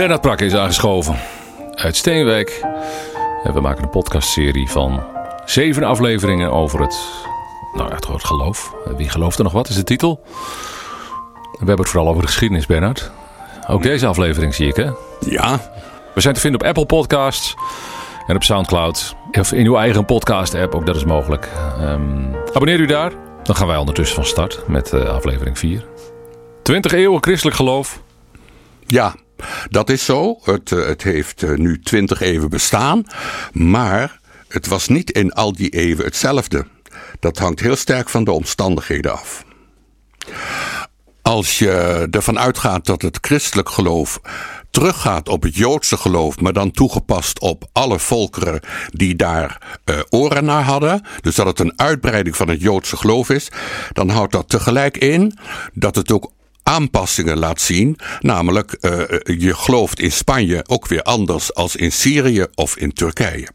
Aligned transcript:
Bernard 0.00 0.20
Prak 0.20 0.40
is 0.40 0.54
aangeschoven 0.54 1.16
uit 1.74 1.96
Steenwijk. 1.96 2.64
En 3.44 3.52
we 3.52 3.60
maken 3.60 3.82
een 3.82 3.90
podcastserie 3.90 4.68
van 4.68 5.02
zeven 5.44 5.84
afleveringen 5.84 6.52
over 6.52 6.80
het, 6.80 7.00
nou, 7.74 7.92
het 7.94 8.06
geloof. 8.06 8.74
Wie 8.96 9.08
gelooft 9.08 9.38
er 9.38 9.44
nog 9.44 9.52
wat, 9.52 9.68
is 9.68 9.74
de 9.74 9.84
titel. 9.84 10.20
We 11.42 11.56
hebben 11.56 11.76
het 11.76 11.88
vooral 11.88 12.08
over 12.08 12.22
de 12.22 12.26
geschiedenis, 12.28 12.66
Bernard. 12.66 13.10
Ook 13.68 13.82
deze 13.82 14.06
aflevering 14.06 14.54
zie 14.54 14.68
ik, 14.68 14.76
hè? 14.76 14.90
Ja. 15.20 15.60
We 16.14 16.20
zijn 16.20 16.34
te 16.34 16.40
vinden 16.40 16.60
op 16.60 16.66
Apple 16.66 16.86
Podcasts 16.86 17.54
en 18.26 18.36
op 18.36 18.42
Soundcloud. 18.42 19.14
Of 19.32 19.52
in 19.52 19.66
uw 19.66 19.76
eigen 19.76 20.04
podcast-app, 20.04 20.74
ook 20.74 20.86
dat 20.86 20.96
is 20.96 21.04
mogelijk. 21.04 21.48
Um, 21.80 22.34
abonneer 22.46 22.80
u 22.80 22.86
daar. 22.86 23.12
Dan 23.42 23.56
gaan 23.56 23.66
wij 23.66 23.76
ondertussen 23.76 24.16
van 24.16 24.24
start 24.24 24.62
met 24.66 24.92
uh, 24.92 25.08
aflevering 25.08 25.58
4. 25.58 25.84
20 26.62 26.92
eeuwen 26.92 27.22
christelijk 27.22 27.56
geloof. 27.56 28.02
Ja, 28.86 29.14
dat 29.68 29.90
is 29.90 30.04
zo. 30.04 30.38
Het, 30.42 30.70
uh, 30.70 30.86
het 30.86 31.02
heeft 31.02 31.42
uh, 31.42 31.56
nu 31.56 31.80
20 31.80 32.20
eeuwen 32.20 32.50
bestaan. 32.50 33.04
Maar 33.52 34.20
het 34.48 34.66
was 34.66 34.88
niet 34.88 35.10
in 35.10 35.32
al 35.32 35.52
die 35.52 35.70
eeuwen 35.70 36.04
hetzelfde. 36.04 36.66
Dat 37.20 37.38
hangt 37.38 37.60
heel 37.60 37.76
sterk 37.76 38.08
van 38.08 38.24
de 38.24 38.32
omstandigheden 38.32 39.12
af. 39.12 39.44
Als 41.22 41.58
je 41.58 42.08
ervan 42.10 42.38
uitgaat 42.38 42.86
dat 42.86 43.02
het 43.02 43.18
christelijk 43.20 43.68
geloof 43.68 44.20
teruggaat 44.70 45.28
op 45.28 45.42
het 45.42 45.56
Joodse 45.56 45.96
geloof, 45.96 46.40
maar 46.40 46.52
dan 46.52 46.70
toegepast 46.70 47.40
op 47.40 47.68
alle 47.72 47.98
volkeren 47.98 48.60
die 48.90 49.16
daar 49.16 49.78
uh, 49.84 50.00
oren 50.10 50.44
naar 50.44 50.64
hadden, 50.64 51.06
dus 51.20 51.34
dat 51.34 51.46
het 51.46 51.58
een 51.58 51.72
uitbreiding 51.76 52.36
van 52.36 52.48
het 52.48 52.60
Joodse 52.60 52.96
geloof 52.96 53.30
is, 53.30 53.48
dan 53.92 54.08
houdt 54.08 54.32
dat 54.32 54.48
tegelijk 54.48 54.96
in 54.96 55.38
dat 55.72 55.94
het 55.94 56.12
ook 56.12 56.32
aanpassingen 56.70 57.38
laat 57.38 57.60
zien. 57.60 57.98
Namelijk, 58.20 58.76
uh, 58.80 58.92
je 59.38 59.54
gelooft 59.54 60.00
in 60.00 60.12
Spanje 60.12 60.64
ook 60.66 60.86
weer 60.86 61.02
anders 61.02 61.54
als 61.54 61.76
in 61.76 61.92
Syrië 61.92 62.46
of 62.54 62.76
in 62.76 62.92
Turkije. 62.92 63.48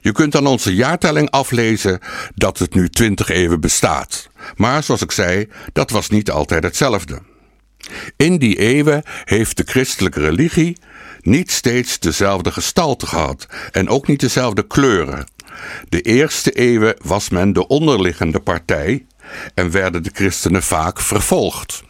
Je 0.00 0.12
kunt 0.12 0.36
aan 0.36 0.46
onze 0.46 0.74
jaartelling 0.74 1.30
aflezen 1.30 2.00
dat 2.34 2.58
het 2.58 2.74
nu 2.74 2.88
20 2.88 3.28
eeuwen 3.28 3.60
bestaat. 3.60 4.28
Maar 4.56 4.82
zoals 4.82 5.02
ik 5.02 5.12
zei, 5.12 5.48
dat 5.72 5.90
was 5.90 6.08
niet 6.08 6.30
altijd 6.30 6.62
hetzelfde. 6.62 7.22
In 8.16 8.38
die 8.38 8.58
eeuwen 8.58 9.02
heeft 9.24 9.56
de 9.56 9.64
christelijke 9.66 10.20
religie 10.20 10.76
niet 11.20 11.50
steeds 11.50 11.98
dezelfde 11.98 12.52
gestalte 12.52 13.06
gehad 13.06 13.46
en 13.72 13.88
ook 13.88 14.06
niet 14.06 14.20
dezelfde 14.20 14.66
kleuren. 14.66 15.26
De 15.88 16.00
eerste 16.00 16.52
eeuwen 16.52 16.96
was 17.02 17.28
men 17.28 17.52
de 17.52 17.66
onderliggende 17.66 18.40
partij 18.40 19.06
en 19.54 19.70
werden 19.70 20.02
de 20.02 20.10
christenen 20.12 20.62
vaak 20.62 21.00
vervolgd. 21.00 21.84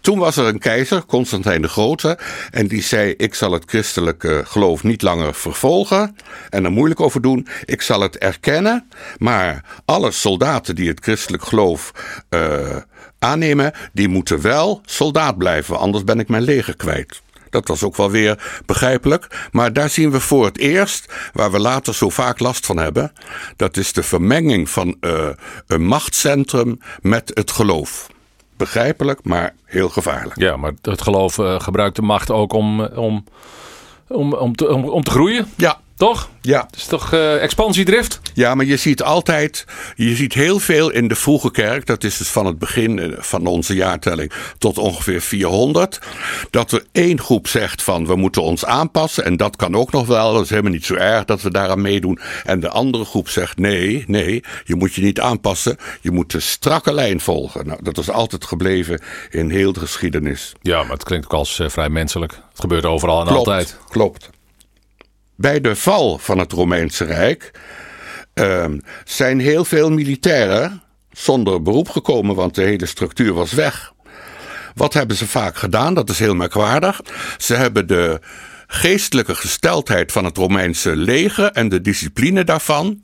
Toen 0.00 0.18
was 0.18 0.36
er 0.36 0.46
een 0.46 0.58
keizer, 0.58 1.04
Constantijn 1.04 1.62
de 1.62 1.68
Grote, 1.68 2.18
en 2.50 2.66
die 2.66 2.82
zei: 2.82 3.14
Ik 3.16 3.34
zal 3.34 3.52
het 3.52 3.64
christelijke 3.66 4.42
geloof 4.46 4.82
niet 4.82 5.02
langer 5.02 5.34
vervolgen 5.34 6.16
en 6.50 6.64
er 6.64 6.72
moeilijk 6.72 7.00
over 7.00 7.22
doen. 7.22 7.46
Ik 7.64 7.82
zal 7.82 8.00
het 8.00 8.18
erkennen, 8.18 8.88
maar 9.18 9.64
alle 9.84 10.10
soldaten 10.10 10.74
die 10.74 10.88
het 10.88 11.00
christelijk 11.00 11.44
geloof 11.44 11.92
uh, 12.30 12.76
aannemen, 13.18 13.72
die 13.92 14.08
moeten 14.08 14.40
wel 14.40 14.80
soldaat 14.84 15.38
blijven, 15.38 15.78
anders 15.78 16.04
ben 16.04 16.20
ik 16.20 16.28
mijn 16.28 16.42
leger 16.42 16.76
kwijt. 16.76 17.22
Dat 17.56 17.68
was 17.68 17.82
ook 17.82 17.96
wel 17.96 18.10
weer 18.10 18.60
begrijpelijk. 18.66 19.48
Maar 19.52 19.72
daar 19.72 19.90
zien 19.90 20.10
we 20.10 20.20
voor 20.20 20.44
het 20.44 20.58
eerst, 20.58 21.14
waar 21.32 21.50
we 21.50 21.58
later 21.58 21.94
zo 21.94 22.08
vaak 22.08 22.38
last 22.38 22.66
van 22.66 22.76
hebben, 22.76 23.12
dat 23.56 23.76
is 23.76 23.92
de 23.92 24.02
vermenging 24.02 24.70
van 24.70 24.96
uh, 25.00 25.28
een 25.66 25.86
machtscentrum 25.86 26.78
met 27.00 27.30
het 27.34 27.50
geloof 27.50 28.06
begrijpelijk, 28.56 29.20
maar 29.22 29.54
heel 29.64 29.88
gevaarlijk. 29.88 30.40
Ja, 30.40 30.56
maar 30.56 30.72
het 30.82 31.02
geloof 31.02 31.38
uh, 31.38 31.60
gebruikt 31.60 31.96
de 31.96 32.02
macht 32.02 32.30
ook 32.30 32.52
om, 32.52 32.80
om, 32.82 33.24
om, 34.08 34.32
om, 34.32 34.54
te, 34.54 34.68
om, 34.68 34.84
om 34.84 35.02
te 35.02 35.10
groeien. 35.10 35.46
Ja. 35.56 35.80
Toch? 35.96 36.28
Ja. 36.40 36.64
Het 36.66 36.76
is 36.76 36.86
toch 36.86 37.12
uh, 37.12 37.42
expansiedrift? 37.42 38.20
Ja, 38.34 38.54
maar 38.54 38.64
je 38.64 38.76
ziet 38.76 39.02
altijd, 39.02 39.64
je 39.94 40.14
ziet 40.14 40.32
heel 40.32 40.58
veel 40.58 40.90
in 40.90 41.08
de 41.08 41.14
vroege 41.14 41.50
kerk, 41.50 41.86
dat 41.86 42.04
is 42.04 42.16
dus 42.16 42.28
van 42.28 42.46
het 42.46 42.58
begin 42.58 43.14
van 43.18 43.46
onze 43.46 43.74
jaartelling 43.74 44.32
tot 44.58 44.78
ongeveer 44.78 45.20
400, 45.20 45.98
dat 46.50 46.72
er 46.72 46.84
één 46.92 47.20
groep 47.20 47.48
zegt 47.48 47.82
van 47.82 48.06
we 48.06 48.16
moeten 48.16 48.42
ons 48.42 48.64
aanpassen 48.64 49.24
en 49.24 49.36
dat 49.36 49.56
kan 49.56 49.74
ook 49.74 49.92
nog 49.92 50.06
wel, 50.06 50.32
dat 50.32 50.42
is 50.42 50.50
helemaal 50.50 50.70
niet 50.70 50.84
zo 50.84 50.94
erg 50.94 51.24
dat 51.24 51.42
we 51.42 51.50
daaraan 51.50 51.80
meedoen. 51.80 52.18
En 52.44 52.60
de 52.60 52.68
andere 52.68 53.04
groep 53.04 53.28
zegt 53.28 53.58
nee, 53.58 54.04
nee, 54.06 54.42
je 54.64 54.74
moet 54.74 54.94
je 54.94 55.02
niet 55.02 55.20
aanpassen, 55.20 55.76
je 56.00 56.10
moet 56.10 56.30
de 56.30 56.40
strakke 56.40 56.92
lijn 56.92 57.20
volgen. 57.20 57.66
Nou, 57.66 57.78
dat 57.82 57.98
is 57.98 58.10
altijd 58.10 58.44
gebleven 58.44 59.00
in 59.30 59.50
heel 59.50 59.72
de 59.72 59.80
geschiedenis. 59.80 60.52
Ja, 60.62 60.82
maar 60.82 60.92
het 60.92 61.04
klinkt 61.04 61.24
ook 61.24 61.32
als 61.32 61.58
uh, 61.58 61.68
vrij 61.68 61.88
menselijk. 61.88 62.32
Het 62.32 62.60
gebeurt 62.60 62.84
overal 62.84 63.20
en 63.20 63.26
klopt, 63.26 63.38
altijd. 63.38 63.78
Klopt. 63.88 64.30
Bij 65.36 65.60
de 65.60 65.76
val 65.76 66.18
van 66.18 66.38
het 66.38 66.52
Romeinse 66.52 67.04
Rijk 67.04 67.50
uh, 68.34 68.64
zijn 69.04 69.40
heel 69.40 69.64
veel 69.64 69.90
militairen 69.90 70.82
zonder 71.10 71.62
beroep 71.62 71.88
gekomen, 71.88 72.34
want 72.34 72.54
de 72.54 72.62
hele 72.62 72.86
structuur 72.86 73.32
was 73.32 73.52
weg. 73.52 73.92
Wat 74.74 74.94
hebben 74.94 75.16
ze 75.16 75.26
vaak 75.26 75.56
gedaan? 75.56 75.94
Dat 75.94 76.10
is 76.10 76.18
heel 76.18 76.34
merkwaardig. 76.34 77.00
Ze 77.36 77.54
hebben 77.54 77.86
de 77.86 78.20
geestelijke 78.76 79.34
gesteldheid 79.34 80.12
van 80.12 80.24
het 80.24 80.36
Romeinse 80.36 80.96
leger 80.96 81.50
en 81.52 81.68
de 81.68 81.80
discipline 81.80 82.44
daarvan 82.44 83.02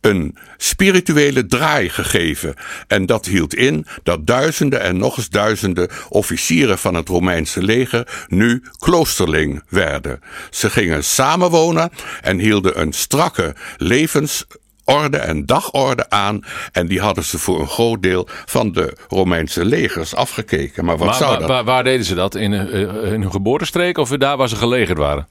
een 0.00 0.36
spirituele 0.56 1.46
draai 1.46 1.88
gegeven. 1.88 2.54
En 2.86 3.06
dat 3.06 3.26
hield 3.26 3.54
in 3.54 3.86
dat 4.02 4.26
duizenden 4.26 4.80
en 4.80 4.96
nog 4.96 5.16
eens 5.16 5.28
duizenden 5.28 5.88
officieren 6.08 6.78
van 6.78 6.94
het 6.94 7.08
Romeinse 7.08 7.62
leger 7.62 8.26
nu 8.28 8.62
kloosterling 8.78 9.62
werden. 9.68 10.20
Ze 10.50 10.70
gingen 10.70 11.04
samenwonen 11.04 11.90
en 12.20 12.38
hielden 12.38 12.80
een 12.80 12.92
strakke 12.92 13.54
levens 13.76 14.46
orde 14.90 15.16
en 15.16 15.46
dagorde 15.46 16.10
aan. 16.10 16.44
En 16.72 16.86
die 16.86 17.00
hadden 17.00 17.24
ze 17.24 17.38
voor 17.38 17.60
een 17.60 17.68
groot 17.68 18.02
deel 18.02 18.28
van 18.44 18.72
de 18.72 18.96
Romeinse 19.08 19.64
legers 19.64 20.14
afgekeken. 20.14 20.84
Maar 20.84 20.96
wat 20.96 21.06
maar, 21.06 21.16
zou 21.16 21.30
waar, 21.30 21.38
dat? 21.38 21.48
Waar, 21.48 21.64
waar, 21.64 21.84
deden 21.84 22.04
ze 22.04 22.14
dat? 22.14 22.34
In, 22.34 22.52
uh, 22.52 23.12
in 23.12 23.22
hun 23.22 23.30
geboortestreek 23.30 23.98
of 23.98 24.08
daar 24.08 24.36
waar 24.36 24.48
ze 24.48 24.56
gelegerd 24.56 24.98
waren? 24.98 25.26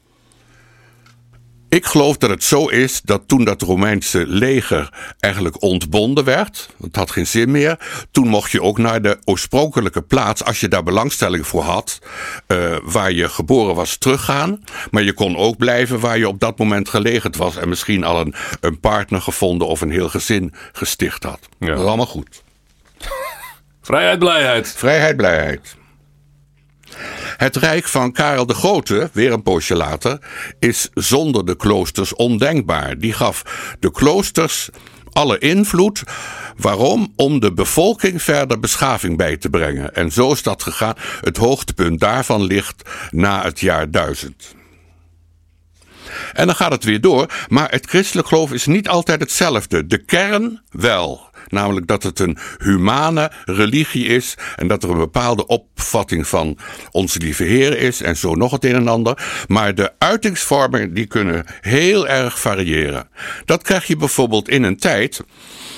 Ik 1.69 1.85
geloof 1.85 2.17
dat 2.17 2.29
het 2.29 2.43
zo 2.43 2.67
is 2.67 3.01
dat 3.01 3.27
toen 3.27 3.43
dat 3.43 3.61
Romeinse 3.61 4.27
leger 4.27 4.93
eigenlijk 5.19 5.61
ontbonden 5.61 6.23
werd, 6.23 6.69
het 6.81 6.95
had 6.95 7.11
geen 7.11 7.27
zin 7.27 7.51
meer, 7.51 7.79
toen 8.11 8.27
mocht 8.27 8.51
je 8.51 8.61
ook 8.61 8.77
naar 8.77 9.01
de 9.01 9.17
oorspronkelijke 9.25 10.01
plaats, 10.01 10.43
als 10.43 10.59
je 10.59 10.67
daar 10.67 10.83
belangstelling 10.83 11.47
voor 11.47 11.61
had, 11.63 11.99
uh, 12.47 12.77
waar 12.83 13.11
je 13.11 13.29
geboren 13.29 13.75
was, 13.75 13.97
teruggaan. 13.97 14.63
Maar 14.91 15.03
je 15.03 15.13
kon 15.13 15.37
ook 15.37 15.57
blijven 15.57 15.99
waar 15.99 16.17
je 16.17 16.27
op 16.27 16.39
dat 16.39 16.57
moment 16.57 16.89
gelegerd 16.89 17.35
was 17.35 17.55
en 17.55 17.69
misschien 17.69 18.03
al 18.03 18.19
een, 18.19 18.35
een 18.61 18.79
partner 18.79 19.21
gevonden 19.21 19.67
of 19.67 19.81
een 19.81 19.91
heel 19.91 20.09
gezin 20.09 20.53
gesticht 20.71 21.23
had. 21.23 21.39
Ja. 21.59 21.67
Dat 21.67 21.79
is 21.79 21.85
allemaal 21.85 22.05
goed. 22.05 22.43
Vrijheid, 23.81 24.19
blijheid. 24.19 24.73
Vrijheid, 24.75 25.17
blijheid. 25.17 25.77
Het 27.39 27.55
rijk 27.55 27.87
van 27.87 28.11
Karel 28.11 28.45
de 28.45 28.53
Grote, 28.53 29.09
weer 29.13 29.31
een 29.31 29.41
poosje 29.41 29.75
later, 29.75 30.19
is 30.59 30.89
zonder 30.93 31.45
de 31.45 31.55
kloosters 31.55 32.15
ondenkbaar. 32.15 32.97
Die 32.97 33.13
gaf 33.13 33.43
de 33.79 33.91
kloosters 33.91 34.69
alle 35.11 35.37
invloed. 35.37 36.03
Waarom? 36.57 37.13
Om 37.15 37.39
de 37.39 37.53
bevolking 37.53 38.21
verder 38.21 38.59
beschaving 38.59 39.17
bij 39.17 39.37
te 39.37 39.49
brengen. 39.49 39.93
En 39.95 40.11
zo 40.11 40.31
is 40.31 40.43
dat 40.43 40.63
gegaan. 40.63 40.95
Het 41.21 41.37
hoogtepunt 41.37 41.99
daarvan 41.99 42.43
ligt 42.43 42.89
na 43.11 43.43
het 43.43 43.59
jaar 43.59 43.91
1000. 43.91 44.55
En 46.33 46.45
dan 46.45 46.55
gaat 46.55 46.71
het 46.71 46.83
weer 46.83 47.01
door. 47.01 47.31
Maar 47.47 47.71
het 47.71 47.85
christelijk 47.85 48.27
geloof 48.27 48.53
is 48.53 48.65
niet 48.65 48.87
altijd 48.87 49.19
hetzelfde. 49.19 49.87
De 49.87 50.05
kern 50.05 50.61
wel. 50.69 51.28
Namelijk 51.49 51.87
dat 51.87 52.03
het 52.03 52.19
een 52.19 52.37
humane 52.57 53.31
religie 53.45 54.05
is 54.05 54.37
en 54.55 54.67
dat 54.67 54.83
er 54.83 54.89
een 54.89 54.97
bepaalde 54.97 55.45
opvatting 55.47 56.27
van 56.27 56.57
onze 56.91 57.19
lieve 57.19 57.43
Heer 57.43 57.77
is 57.77 58.01
en 58.01 58.17
zo 58.17 58.35
nog 58.35 58.51
het 58.51 58.65
een 58.65 58.75
en 58.75 58.87
ander. 58.87 59.45
Maar 59.47 59.75
de 59.75 59.91
uitingsvormen 59.97 60.93
die 60.93 61.05
kunnen 61.05 61.45
heel 61.61 62.07
erg 62.07 62.39
variëren. 62.39 63.09
Dat 63.45 63.63
krijg 63.63 63.85
je 63.85 63.95
bijvoorbeeld 63.95 64.49
in 64.49 64.63
een 64.63 64.77
tijd. 64.77 65.23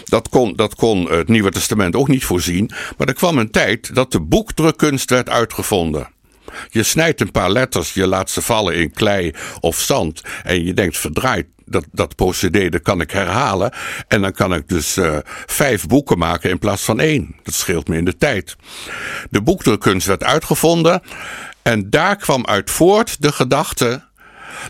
Dat 0.03 0.29
kon, 0.29 0.55
dat 0.55 0.75
kon 0.75 1.11
het 1.11 1.27
Nieuwe 1.27 1.51
Testament 1.51 1.95
ook 1.95 2.07
niet 2.07 2.25
voorzien. 2.25 2.71
Maar 2.97 3.07
er 3.07 3.13
kwam 3.13 3.37
een 3.37 3.51
tijd 3.51 3.95
dat 3.95 4.11
de 4.11 4.21
boekdrukkunst 4.21 5.09
werd 5.09 5.29
uitgevonden. 5.29 6.09
Je 6.69 6.83
snijdt 6.83 7.21
een 7.21 7.31
paar 7.31 7.51
letters, 7.51 7.93
je 7.93 8.07
laat 8.07 8.29
ze 8.29 8.41
vallen 8.41 8.75
in 8.75 8.91
klei 8.91 9.33
of 9.59 9.79
zand. 9.79 10.21
En 10.43 10.65
je 10.65 10.73
denkt, 10.73 10.97
verdraaid, 10.97 11.45
dat, 11.71 11.85
dat 11.91 12.15
procedé 12.15 12.69
dat 12.69 12.81
kan 12.81 13.01
ik 13.01 13.11
herhalen. 13.11 13.71
En 14.07 14.21
dan 14.21 14.31
kan 14.31 14.53
ik 14.53 14.67
dus 14.67 14.97
uh, 14.97 15.17
vijf 15.45 15.87
boeken 15.87 16.17
maken 16.17 16.49
in 16.49 16.59
plaats 16.59 16.83
van 16.83 16.99
één. 16.99 17.35
Dat 17.43 17.53
scheelt 17.53 17.87
me 17.87 17.97
in 17.97 18.05
de 18.05 18.17
tijd. 18.17 18.55
De 19.29 19.41
boekdrukkunst 19.41 20.07
werd 20.07 20.23
uitgevonden. 20.23 21.01
En 21.61 21.89
daar 21.89 22.15
kwam 22.15 22.45
uit 22.45 22.71
voort 22.71 23.21
de 23.21 23.31
gedachte 23.31 24.03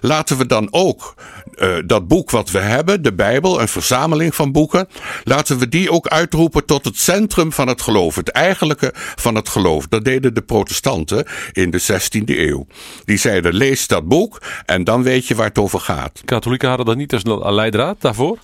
laten 0.01 0.37
we 0.37 0.45
dan 0.45 0.67
ook 0.71 1.13
uh, 1.55 1.77
dat 1.85 2.07
boek 2.07 2.31
wat 2.31 2.51
we 2.51 2.59
hebben, 2.59 3.01
de 3.01 3.13
Bijbel, 3.13 3.61
een 3.61 3.67
verzameling 3.67 4.35
van 4.35 4.51
boeken, 4.51 4.87
laten 5.23 5.57
we 5.57 5.69
die 5.69 5.91
ook 5.91 6.07
uitroepen 6.07 6.65
tot 6.65 6.85
het 6.85 6.97
centrum 6.97 7.51
van 7.51 7.67
het 7.67 7.81
geloof, 7.81 8.15
het 8.15 8.29
eigenlijke 8.29 8.91
van 8.95 9.35
het 9.35 9.49
geloof. 9.49 9.87
Dat 9.87 10.05
deden 10.05 10.33
de 10.33 10.41
protestanten 10.41 11.25
in 11.51 11.71
de 11.71 11.81
16e 11.81 12.23
eeuw. 12.25 12.65
Die 13.05 13.17
zeiden: 13.17 13.53
lees 13.53 13.87
dat 13.87 14.07
boek 14.07 14.41
en 14.65 14.83
dan 14.83 15.03
weet 15.03 15.27
je 15.27 15.35
waar 15.35 15.47
het 15.47 15.57
over 15.57 15.79
gaat. 15.79 16.21
Katholieken 16.25 16.67
hadden 16.67 16.85
dat 16.85 16.97
niet 16.97 17.13
als 17.13 17.23
leidraad 17.53 18.01
daarvoor? 18.01 18.37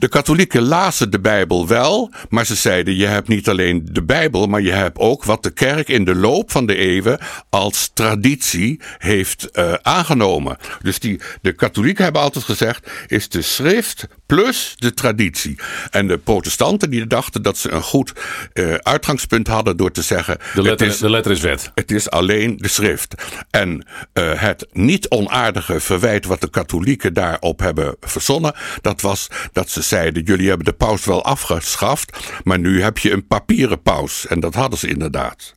De 0.00 0.08
katholieken 0.08 0.62
lazen 0.62 1.10
de 1.10 1.20
Bijbel 1.20 1.66
wel, 1.66 2.12
maar 2.28 2.46
ze 2.46 2.54
zeiden: 2.54 2.96
je 2.96 3.06
hebt 3.06 3.28
niet 3.28 3.48
alleen 3.48 3.88
de 3.90 4.02
Bijbel, 4.02 4.46
maar 4.46 4.60
je 4.60 4.72
hebt 4.72 4.98
ook 4.98 5.24
wat 5.24 5.42
de 5.42 5.50
kerk 5.50 5.88
in 5.88 6.04
de 6.04 6.14
loop 6.14 6.50
van 6.50 6.66
de 6.66 6.76
eeuwen 6.76 7.18
als 7.50 7.90
traditie 7.94 8.80
heeft 8.98 9.48
uh, 9.52 9.72
aangenomen. 9.82 10.56
Dus 10.82 10.98
die, 10.98 11.20
de 11.42 11.52
katholieken 11.52 12.04
hebben 12.04 12.22
altijd 12.22 12.44
gezegd: 12.44 12.90
is 13.06 13.28
de 13.28 13.42
schrift 13.42 14.06
plus 14.26 14.74
de 14.78 14.94
traditie. 14.94 15.58
En 15.90 16.06
de 16.06 16.18
protestanten 16.18 16.90
die 16.90 17.06
dachten 17.06 17.42
dat 17.42 17.58
ze 17.58 17.70
een 17.70 17.82
goed 17.82 18.12
uh, 18.54 18.74
uitgangspunt 18.74 19.46
hadden 19.46 19.76
door 19.76 19.90
te 19.90 20.02
zeggen: 20.02 20.38
de 20.54 20.62
letter, 20.62 20.86
is, 20.86 20.98
de 20.98 21.10
letter 21.10 21.32
is 21.32 21.40
wet. 21.40 21.70
Het 21.74 21.90
is 21.90 22.10
alleen 22.10 22.56
de 22.56 22.68
schrift. 22.68 23.14
En 23.50 23.86
uh, 24.14 24.32
het 24.34 24.66
niet 24.72 25.08
onaardige 25.08 25.80
verwijt 25.80 26.26
wat 26.26 26.40
de 26.40 26.50
katholieken 26.50 27.14
daarop 27.14 27.60
hebben 27.60 27.96
verzonnen, 28.00 28.54
dat 28.80 29.00
was 29.00 29.28
dat 29.52 29.70
ze 29.70 29.82
zeiden: 29.90 30.22
jullie 30.22 30.48
hebben 30.48 30.66
de 30.66 30.72
paus 30.72 31.04
wel 31.04 31.24
afgeschaft, 31.24 32.18
maar 32.44 32.58
nu 32.58 32.82
heb 32.82 32.98
je 32.98 33.10
een 33.10 33.26
papieren 33.26 33.82
paus. 33.82 34.26
En 34.26 34.40
dat 34.40 34.54
hadden 34.54 34.78
ze 34.78 34.88
inderdaad. 34.88 35.54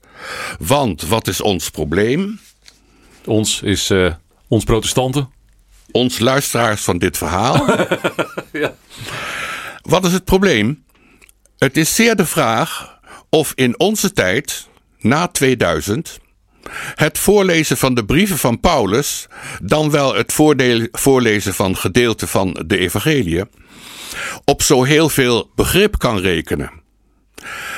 Want 0.59 1.01
wat 1.01 1.27
is 1.27 1.41
ons 1.41 1.69
probleem? 1.69 2.39
Ons 3.25 3.61
is 3.61 3.91
uh, 3.91 4.13
ons 4.47 4.63
protestanten. 4.63 5.29
Ons 5.91 6.19
luisteraars 6.19 6.81
van 6.81 6.97
dit 6.97 7.17
verhaal. 7.17 7.65
ja. 8.51 8.75
Wat 9.81 10.05
is 10.05 10.13
het 10.13 10.25
probleem? 10.25 10.83
Het 11.57 11.77
is 11.77 11.95
zeer 11.95 12.15
de 12.15 12.25
vraag 12.25 12.99
of 13.29 13.51
in 13.55 13.79
onze 13.79 14.13
tijd, 14.13 14.67
na 14.99 15.27
2000, 15.27 16.19
het 16.95 17.17
voorlezen 17.17 17.77
van 17.77 17.93
de 17.93 18.05
brieven 18.05 18.37
van 18.37 18.59
Paulus, 18.59 19.27
dan 19.61 19.91
wel 19.91 20.15
het 20.15 20.33
voorlezen 20.91 21.53
van 21.53 21.77
gedeelten 21.77 22.27
van 22.27 22.63
de 22.65 22.77
Evangelie, 22.77 23.43
op 24.45 24.61
zo 24.61 24.83
heel 24.83 25.09
veel 25.09 25.49
begrip 25.55 25.97
kan 25.97 26.17
rekenen. 26.17 26.82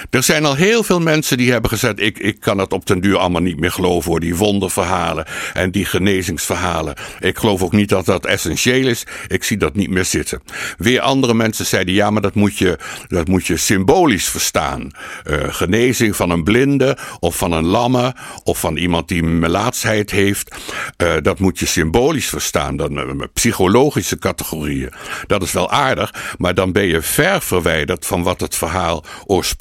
Er 0.09 0.23
zijn 0.23 0.45
al 0.45 0.55
heel 0.55 0.83
veel 0.83 0.99
mensen 0.99 1.37
die 1.37 1.51
hebben 1.51 1.69
gezegd: 1.69 1.99
ik, 1.99 2.17
ik 2.19 2.39
kan 2.39 2.57
het 2.57 2.73
op 2.73 2.85
den 2.85 2.99
duur 2.99 3.17
allemaal 3.17 3.41
niet 3.41 3.59
meer 3.59 3.71
geloven 3.71 4.11
hoor. 4.11 4.19
Die 4.19 4.35
wonderverhalen 4.35 5.25
en 5.53 5.71
die 5.71 5.85
genezingsverhalen. 5.85 6.95
Ik 7.19 7.37
geloof 7.37 7.63
ook 7.63 7.71
niet 7.71 7.89
dat 7.89 8.05
dat 8.05 8.25
essentieel 8.25 8.87
is. 8.87 9.05
Ik 9.27 9.43
zie 9.43 9.57
dat 9.57 9.75
niet 9.75 9.89
meer 9.89 10.05
zitten. 10.05 10.41
Weer 10.77 11.01
andere 11.01 11.33
mensen 11.33 11.65
zeiden: 11.65 11.93
ja, 11.93 12.09
maar 12.09 12.21
dat 12.21 12.35
moet 12.35 12.57
je, 12.57 12.77
dat 13.07 13.27
moet 13.27 13.45
je 13.45 13.57
symbolisch 13.57 14.29
verstaan. 14.29 14.91
Uh, 15.29 15.43
genezing 15.47 16.15
van 16.15 16.29
een 16.29 16.43
blinde 16.43 16.97
of 17.19 17.37
van 17.37 17.51
een 17.51 17.65
lamme 17.65 18.15
of 18.43 18.59
van 18.59 18.77
iemand 18.77 19.07
die 19.07 19.23
melaatsheid 19.23 20.11
heeft. 20.11 20.55
Uh, 20.97 21.13
dat 21.21 21.39
moet 21.39 21.59
je 21.59 21.65
symbolisch 21.65 22.29
verstaan. 22.29 22.77
Dan 22.77 22.97
uh, 22.97 23.23
psychologische 23.33 24.19
categorieën. 24.19 24.93
Dat 25.27 25.43
is 25.43 25.51
wel 25.51 25.71
aardig, 25.71 26.13
maar 26.37 26.53
dan 26.53 26.71
ben 26.71 26.85
je 26.85 27.01
ver 27.01 27.41
verwijderd 27.41 28.05
van 28.05 28.23
wat 28.23 28.41
het 28.41 28.55
verhaal 28.55 29.03
oorspronkelijk 29.25 29.54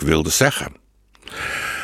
wilde 0.00 0.30
zeggen. 0.30 0.72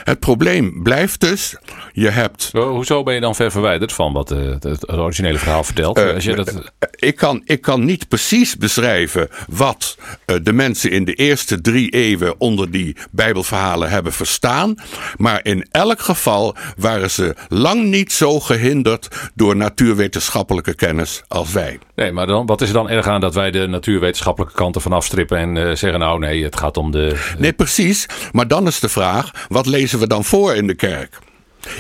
Het 0.04 0.20
probleem 0.20 0.82
blijft 0.82 1.20
dus, 1.20 1.56
je 1.93 2.08
hebt... 2.08 2.50
Hoezo 2.52 3.02
ben 3.02 3.14
je 3.14 3.20
dan 3.20 3.34
ver 3.34 3.50
verwijderd 3.50 3.93
van 3.93 4.12
wat 4.12 4.32
uh, 4.32 4.38
het 4.60 4.93
originele 4.93 5.38
verhaal 5.38 5.64
vertelt? 5.64 5.99
Uh, 5.99 6.14
Als 6.14 6.25
je 6.25 6.34
dat... 6.34 6.49
Eh, 6.49 6.88
ik, 6.90 7.16
kan, 7.16 7.43
ik 7.44 7.60
kan 7.60 7.84
niet 7.84 8.08
precies 8.08 8.56
beschrijven 8.56 9.28
wat 9.49 9.99
de 10.43 10.52
mensen 10.52 10.90
in 10.90 11.04
de 11.04 11.14
eerste 11.14 11.60
drie 11.60 11.90
eeuwen 11.90 12.40
onder 12.40 12.70
die 12.70 12.96
bijbelverhalen 13.10 13.90
hebben 13.90 14.12
verstaan. 14.12 14.75
Maar 15.16 15.40
in 15.43 15.66
elk 15.70 16.00
geval 16.00 16.56
waren 16.76 17.10
ze 17.10 17.34
lang 17.49 17.84
niet 17.84 18.12
zo 18.12 18.40
gehinderd 18.40 19.08
door 19.34 19.56
natuurwetenschappelijke 19.56 20.75
kennis 20.75 21.22
als 21.28 21.52
wij. 21.52 21.78
Nee, 21.94 22.12
maar 22.12 22.26
dan, 22.26 22.46
wat 22.46 22.60
is 22.60 22.69
er 22.69 22.75
dan 22.75 22.88
erg 22.88 23.06
aan 23.06 23.20
dat 23.20 23.34
wij 23.34 23.50
de 23.50 23.66
natuurwetenschappelijke 23.66 24.54
kanten 24.54 24.81
van 24.81 24.93
afstrippen 24.93 25.38
en 25.38 25.78
zeggen 25.78 26.00
nou 26.00 26.19
nee, 26.19 26.44
het 26.44 26.56
gaat 26.56 26.76
om 26.76 26.90
de... 26.90 27.34
Nee, 27.38 27.52
precies. 27.52 28.06
Maar 28.32 28.49
dan 28.49 28.66
is 28.66 28.81
de 28.81 28.88
vraag, 28.88 29.46
wat 29.49 29.66
lezen 29.66 29.91
we 29.98 30.06
dan 30.06 30.24
voor 30.24 30.54
in 30.54 30.66
de 30.66 30.74
kerk? 30.74 31.18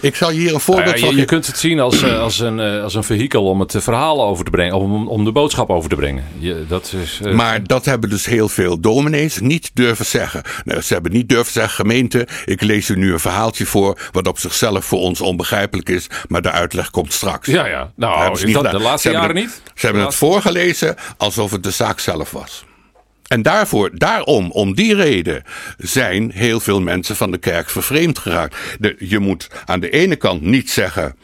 Ik 0.00 0.16
zal 0.16 0.30
hier 0.30 0.54
een 0.54 0.60
voorbeeld 0.60 0.86
nou 0.86 0.98
ja, 0.98 1.04
je, 1.04 1.10
van. 1.12 1.20
Je 1.20 1.24
kunt 1.24 1.46
het 1.46 1.58
zien 1.58 1.80
als, 1.80 2.02
eh, 2.02 2.20
als, 2.20 2.38
een, 2.38 2.60
eh, 2.60 2.82
als 2.82 2.94
een 2.94 3.04
vehikel 3.04 3.44
om 3.44 3.60
het 3.60 3.76
verhaal 3.78 4.24
over 4.24 4.44
te 4.44 4.50
brengen, 4.50 4.74
om, 4.74 5.08
om 5.08 5.24
de 5.24 5.32
boodschap 5.32 5.70
over 5.70 5.90
te 5.90 5.96
brengen. 5.96 6.24
Je, 6.38 6.64
dat 6.68 6.94
is, 7.02 7.20
uh... 7.24 7.32
Maar 7.32 7.66
dat 7.66 7.84
hebben 7.84 8.10
dus 8.10 8.26
heel 8.26 8.48
veel 8.48 8.80
dominees 8.80 9.38
niet 9.38 9.70
durven 9.74 10.06
zeggen. 10.06 10.42
Nou, 10.64 10.80
ze 10.80 10.92
hebben 10.92 11.12
niet 11.12 11.28
durven 11.28 11.52
zeggen, 11.52 11.74
gemeente, 11.74 12.26
ik 12.44 12.60
lees 12.60 12.88
u 12.88 12.96
nu 12.96 13.12
een 13.12 13.20
verhaaltje 13.20 13.66
voor, 13.66 13.98
wat 14.12 14.26
op 14.26 14.38
zichzelf 14.38 14.84
voor 14.84 15.00
ons 15.00 15.20
onbegrijpelijk 15.20 15.88
is, 15.88 16.06
maar 16.28 16.42
de 16.42 16.50
uitleg 16.50 16.90
komt 16.90 17.12
straks. 17.12 17.46
Ja, 17.46 17.66
ja. 17.66 17.92
Nou, 17.96 18.32
is 18.32 18.52
dat 18.52 18.70
de 18.70 18.80
laatste 18.80 19.10
jaren 19.10 19.34
niet? 19.34 19.62
Ze 19.74 19.86
hebben 19.86 20.04
het 20.04 20.14
voorgelezen 20.14 20.96
alsof 21.16 21.50
het 21.50 21.62
de 21.62 21.70
zaak 21.70 21.98
zelf 22.00 22.30
was. 22.30 22.64
En 23.32 23.42
daarvoor, 23.42 23.90
daarom, 23.94 24.50
om 24.50 24.74
die 24.74 24.94
reden, 24.94 25.42
zijn 25.78 26.30
heel 26.30 26.60
veel 26.60 26.80
mensen 26.80 27.16
van 27.16 27.30
de 27.30 27.38
kerk 27.38 27.70
vervreemd 27.70 28.18
geraakt. 28.18 28.56
Je 28.98 29.18
moet 29.18 29.48
aan 29.64 29.80
de 29.80 29.90
ene 29.90 30.16
kant 30.16 30.42
niet 30.42 30.70
zeggen 30.70 31.14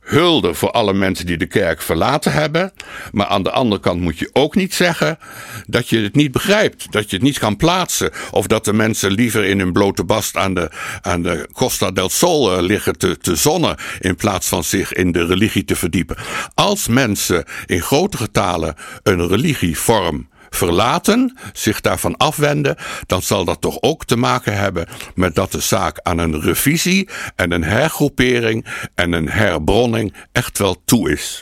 hulde 0.00 0.54
voor 0.54 0.70
alle 0.70 0.92
mensen 0.92 1.26
die 1.26 1.36
de 1.36 1.46
kerk 1.46 1.82
verlaten 1.82 2.32
hebben. 2.32 2.72
Maar 3.12 3.26
aan 3.26 3.42
de 3.42 3.50
andere 3.50 3.80
kant 3.80 4.00
moet 4.00 4.18
je 4.18 4.30
ook 4.32 4.54
niet 4.54 4.74
zeggen 4.74 5.18
dat 5.66 5.88
je 5.88 5.98
het 5.98 6.14
niet 6.14 6.32
begrijpt. 6.32 6.92
Dat 6.92 7.10
je 7.10 7.16
het 7.16 7.24
niet 7.24 7.38
kan 7.38 7.56
plaatsen. 7.56 8.10
Of 8.30 8.46
dat 8.46 8.64
de 8.64 8.72
mensen 8.72 9.10
liever 9.10 9.44
in 9.44 9.58
hun 9.58 9.72
blote 9.72 10.04
bast 10.04 10.36
aan 10.36 10.54
de, 10.54 10.70
aan 11.00 11.22
de 11.22 11.48
Costa 11.52 11.90
del 11.90 12.08
Sol 12.08 12.56
eh, 12.56 12.62
liggen 12.62 12.98
te, 12.98 13.18
te 13.18 13.36
zonnen. 13.36 13.76
In 14.00 14.16
plaats 14.16 14.48
van 14.48 14.64
zich 14.64 14.92
in 14.92 15.12
de 15.12 15.26
religie 15.26 15.64
te 15.64 15.76
verdiepen. 15.76 16.16
Als 16.54 16.88
mensen 16.88 17.44
in 17.66 17.80
grote 17.82 18.16
getalen 18.16 18.74
een 19.02 19.28
religievorm 19.28 20.28
verlaten, 20.50 21.38
zich 21.52 21.80
daarvan 21.80 22.16
afwenden, 22.16 22.76
dan 23.06 23.22
zal 23.22 23.44
dat 23.44 23.60
toch 23.60 23.82
ook 23.82 24.04
te 24.04 24.16
maken 24.16 24.56
hebben 24.58 24.86
met 25.14 25.34
dat 25.34 25.52
de 25.52 25.60
zaak 25.60 26.00
aan 26.02 26.18
een 26.18 26.40
revisie 26.40 27.08
en 27.36 27.52
een 27.52 27.64
hergroepering 27.64 28.66
en 28.94 29.12
een 29.12 29.28
herbronning 29.28 30.14
echt 30.32 30.58
wel 30.58 30.82
toe 30.84 31.12
is. 31.12 31.40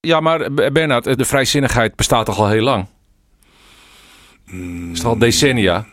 Ja, 0.00 0.20
maar 0.20 0.52
Bernard, 0.54 1.18
de 1.18 1.24
vrijzinnigheid 1.24 1.96
bestaat 1.96 2.26
toch 2.26 2.38
al 2.38 2.48
heel 2.48 2.62
lang? 2.62 2.86
Is 4.92 4.98
het 4.98 5.04
al 5.04 5.18
decennia? 5.18 5.86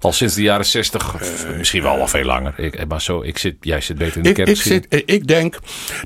Al 0.00 0.12
sinds 0.12 0.34
de 0.34 0.42
jaren 0.42 0.66
zestig, 0.66 1.14
misschien 1.56 1.82
wel 1.82 2.00
al 2.00 2.08
veel 2.08 2.24
langer. 2.24 2.58
Ik, 2.58 2.86
maar 2.88 3.02
zo, 3.02 3.22
ik 3.22 3.38
zit, 3.38 3.56
jij 3.60 3.80
zit 3.80 3.98
beter 3.98 4.16
in 4.16 4.22
de 4.22 4.32
kerk. 4.32 4.48
Ik, 4.48 4.56
zit, 4.56 5.02
ik 5.06 5.26
denk 5.26 5.58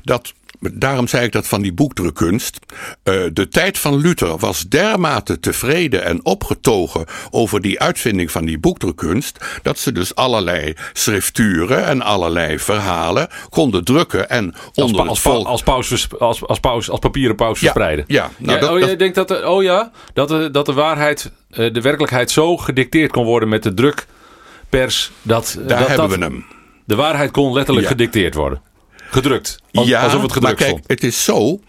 dat 0.03 0.33
Daarom 0.59 1.07
zei 1.07 1.25
ik 1.25 1.31
dat 1.31 1.47
van 1.47 1.61
die 1.61 1.73
boekdrukkunst. 1.73 2.59
Uh, 3.03 3.23
de 3.33 3.47
tijd 3.47 3.77
van 3.77 3.95
Luther 3.95 4.37
was 4.37 4.67
dermate 4.67 5.39
tevreden 5.39 6.03
en 6.03 6.25
opgetogen 6.25 7.05
over 7.29 7.61
die 7.61 7.79
uitvinding 7.79 8.31
van 8.31 8.45
die 8.45 8.59
boekdrukkunst. 8.59 9.45
dat 9.61 9.79
ze 9.79 9.91
dus 9.91 10.15
allerlei 10.15 10.73
schrifturen 10.93 11.85
en 11.85 12.01
allerlei 12.01 12.59
verhalen 12.59 13.27
konden 13.49 13.83
drukken 13.83 14.29
en 14.29 14.53
onder 14.73 15.07
als. 15.07 15.25
Als, 15.25 15.63
paus, 15.63 16.09
als, 16.19 16.45
als, 16.45 16.59
paus, 16.59 16.89
als 16.89 16.99
papieren 16.99 17.35
paus 17.35 17.59
verspreiden. 17.59 18.05
Ja, 18.07 18.29
nou, 18.37 18.53
ja, 18.53 18.59
dat, 18.59 18.69
oh, 18.69 18.79
jij 18.79 18.95
denkt 18.95 19.15
dat 19.15 19.27
de, 19.27 19.49
oh 19.49 19.63
ja, 19.63 19.91
dat 20.13 20.27
de, 20.27 20.51
dat 20.51 20.65
de 20.65 20.73
waarheid, 20.73 21.31
eh, 21.49 21.73
de 21.73 21.81
werkelijkheid 21.81 22.31
zo 22.31 22.57
gedicteerd 22.57 23.11
kon 23.11 23.25
worden 23.25 23.49
met 23.49 23.63
de 23.63 23.73
drukpers. 23.73 25.11
Dat, 25.21 25.57
Daar 25.67 25.79
dat, 25.79 25.87
hebben 25.87 26.09
we 26.09 26.25
hem. 26.25 26.45
De 26.85 26.95
waarheid 26.95 27.31
kon 27.31 27.53
letterlijk 27.53 27.87
gedicteerd 27.87 28.33
worden 28.33 28.61
gedrukt. 29.09 29.59
ja, 29.71 30.03
alsof 30.03 30.21
het 30.21 30.31
gedrukt 30.31 30.59
maar 30.59 30.69
kijk, 30.69 30.83
Het 30.87 31.03
is 31.03 31.23
zo 31.23 31.59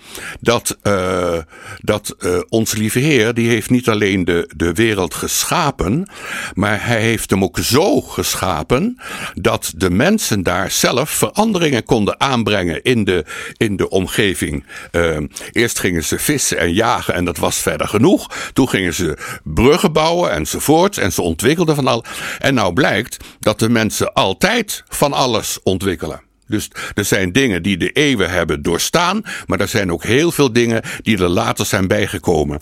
dat, 0.40 0.76
uh, 0.82 1.38
dat 1.78 2.16
uh, 2.18 2.38
onze 2.48 2.76
lieve 2.76 2.98
Heer, 2.98 3.34
die 3.34 3.48
heeft 3.48 3.70
niet 3.70 3.88
alleen 3.88 4.24
de, 4.24 4.50
de 4.56 4.72
wereld 4.72 5.14
geschapen, 5.14 6.08
maar 6.54 6.86
hij 6.86 7.00
heeft 7.00 7.30
hem 7.30 7.44
ook 7.44 7.58
zo 7.58 8.00
geschapen 8.00 9.00
dat 9.34 9.72
de 9.76 9.90
mensen 9.90 10.42
daar 10.42 10.70
zelf 10.70 11.10
veranderingen 11.10 11.84
konden 11.84 12.20
aanbrengen 12.20 12.82
in 12.82 13.04
de, 13.04 13.24
in 13.56 13.76
de 13.76 13.88
omgeving. 13.88 14.64
Uh, 14.92 15.16
eerst 15.52 15.78
gingen 15.78 16.04
ze 16.04 16.18
vissen 16.18 16.58
en 16.58 16.72
jagen 16.72 17.14
en 17.14 17.24
dat 17.24 17.38
was 17.38 17.56
verder 17.56 17.88
genoeg. 17.88 18.50
Toen 18.52 18.68
gingen 18.68 18.94
ze 18.94 19.16
bruggen 19.44 19.92
bouwen 19.92 20.32
enzovoort 20.32 20.98
en 20.98 21.12
ze 21.12 21.22
ontwikkelden 21.22 21.74
van 21.74 21.86
al. 21.86 22.04
En 22.38 22.54
nou 22.54 22.72
blijkt 22.72 23.24
dat 23.40 23.58
de 23.58 23.68
mensen 23.68 24.12
altijd 24.12 24.82
van 24.88 25.12
alles 25.12 25.58
ontwikkelen. 25.62 26.29
Dus 26.50 26.70
er 26.94 27.04
zijn 27.04 27.32
dingen 27.32 27.62
die 27.62 27.76
de 27.76 27.90
eeuwen 27.90 28.30
hebben 28.30 28.62
doorstaan, 28.62 29.22
maar 29.46 29.60
er 29.60 29.68
zijn 29.68 29.92
ook 29.92 30.04
heel 30.04 30.32
veel 30.32 30.52
dingen 30.52 30.82
die 31.02 31.18
er 31.18 31.28
later 31.28 31.66
zijn 31.66 31.86
bijgekomen. 31.86 32.60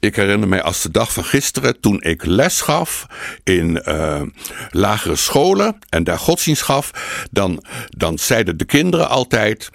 Ik 0.00 0.16
herinner 0.16 0.48
mij 0.48 0.62
als 0.62 0.82
de 0.82 0.90
dag 0.90 1.12
van 1.12 1.24
gisteren, 1.24 1.80
toen 1.80 2.02
ik 2.02 2.24
les 2.24 2.60
gaf 2.60 3.06
in 3.44 3.82
uh, 3.88 4.22
lagere 4.70 5.16
scholen 5.16 5.78
en 5.88 6.04
daar 6.04 6.18
godsdienst 6.18 6.62
gaf, 6.62 6.90
dan, 7.30 7.64
dan 7.88 8.18
zeiden 8.18 8.56
de 8.56 8.64
kinderen 8.64 9.08
altijd: 9.08 9.70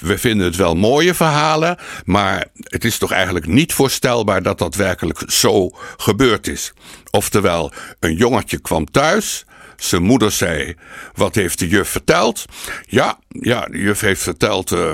we 0.00 0.18
vinden 0.18 0.46
het 0.46 0.56
wel 0.56 0.74
mooie 0.74 1.14
verhalen, 1.14 1.76
maar 2.04 2.46
het 2.62 2.84
is 2.84 2.98
toch 2.98 3.12
eigenlijk 3.12 3.46
niet 3.46 3.72
voorstelbaar 3.72 4.42
dat 4.42 4.58
dat 4.58 4.74
werkelijk 4.74 5.22
zo 5.26 5.70
gebeurd 5.96 6.46
is. 6.46 6.72
Oftewel, 7.10 7.72
een 8.00 8.14
jongetje 8.14 8.58
kwam 8.58 8.90
thuis. 8.90 9.44
Zijn 9.76 10.02
moeder 10.02 10.32
zei: 10.32 10.74
Wat 11.14 11.34
heeft 11.34 11.58
de 11.58 11.68
juf 11.68 11.88
verteld? 11.88 12.44
Ja, 12.86 13.18
ja 13.28 13.60
de 13.60 13.78
juf 13.78 14.00
heeft 14.00 14.22
verteld 14.22 14.72
uh, 14.72 14.92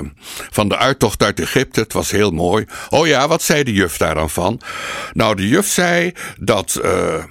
van 0.51 0.69
de 0.69 0.77
uittocht 0.77 1.23
uit 1.23 1.39
Egypte. 1.39 1.79
Het 1.79 1.93
was 1.93 2.11
heel 2.11 2.31
mooi. 2.31 2.65
Oh 2.89 3.07
ja, 3.07 3.27
wat 3.27 3.41
zei 3.41 3.63
de 3.63 3.73
juf 3.73 3.97
daar 3.97 4.15
dan 4.15 4.29
van? 4.29 4.61
Nou, 5.13 5.35
de 5.35 5.47
juf 5.47 5.67
zei 5.67 6.13
dat. 6.39 6.79
Uh, 6.83 7.23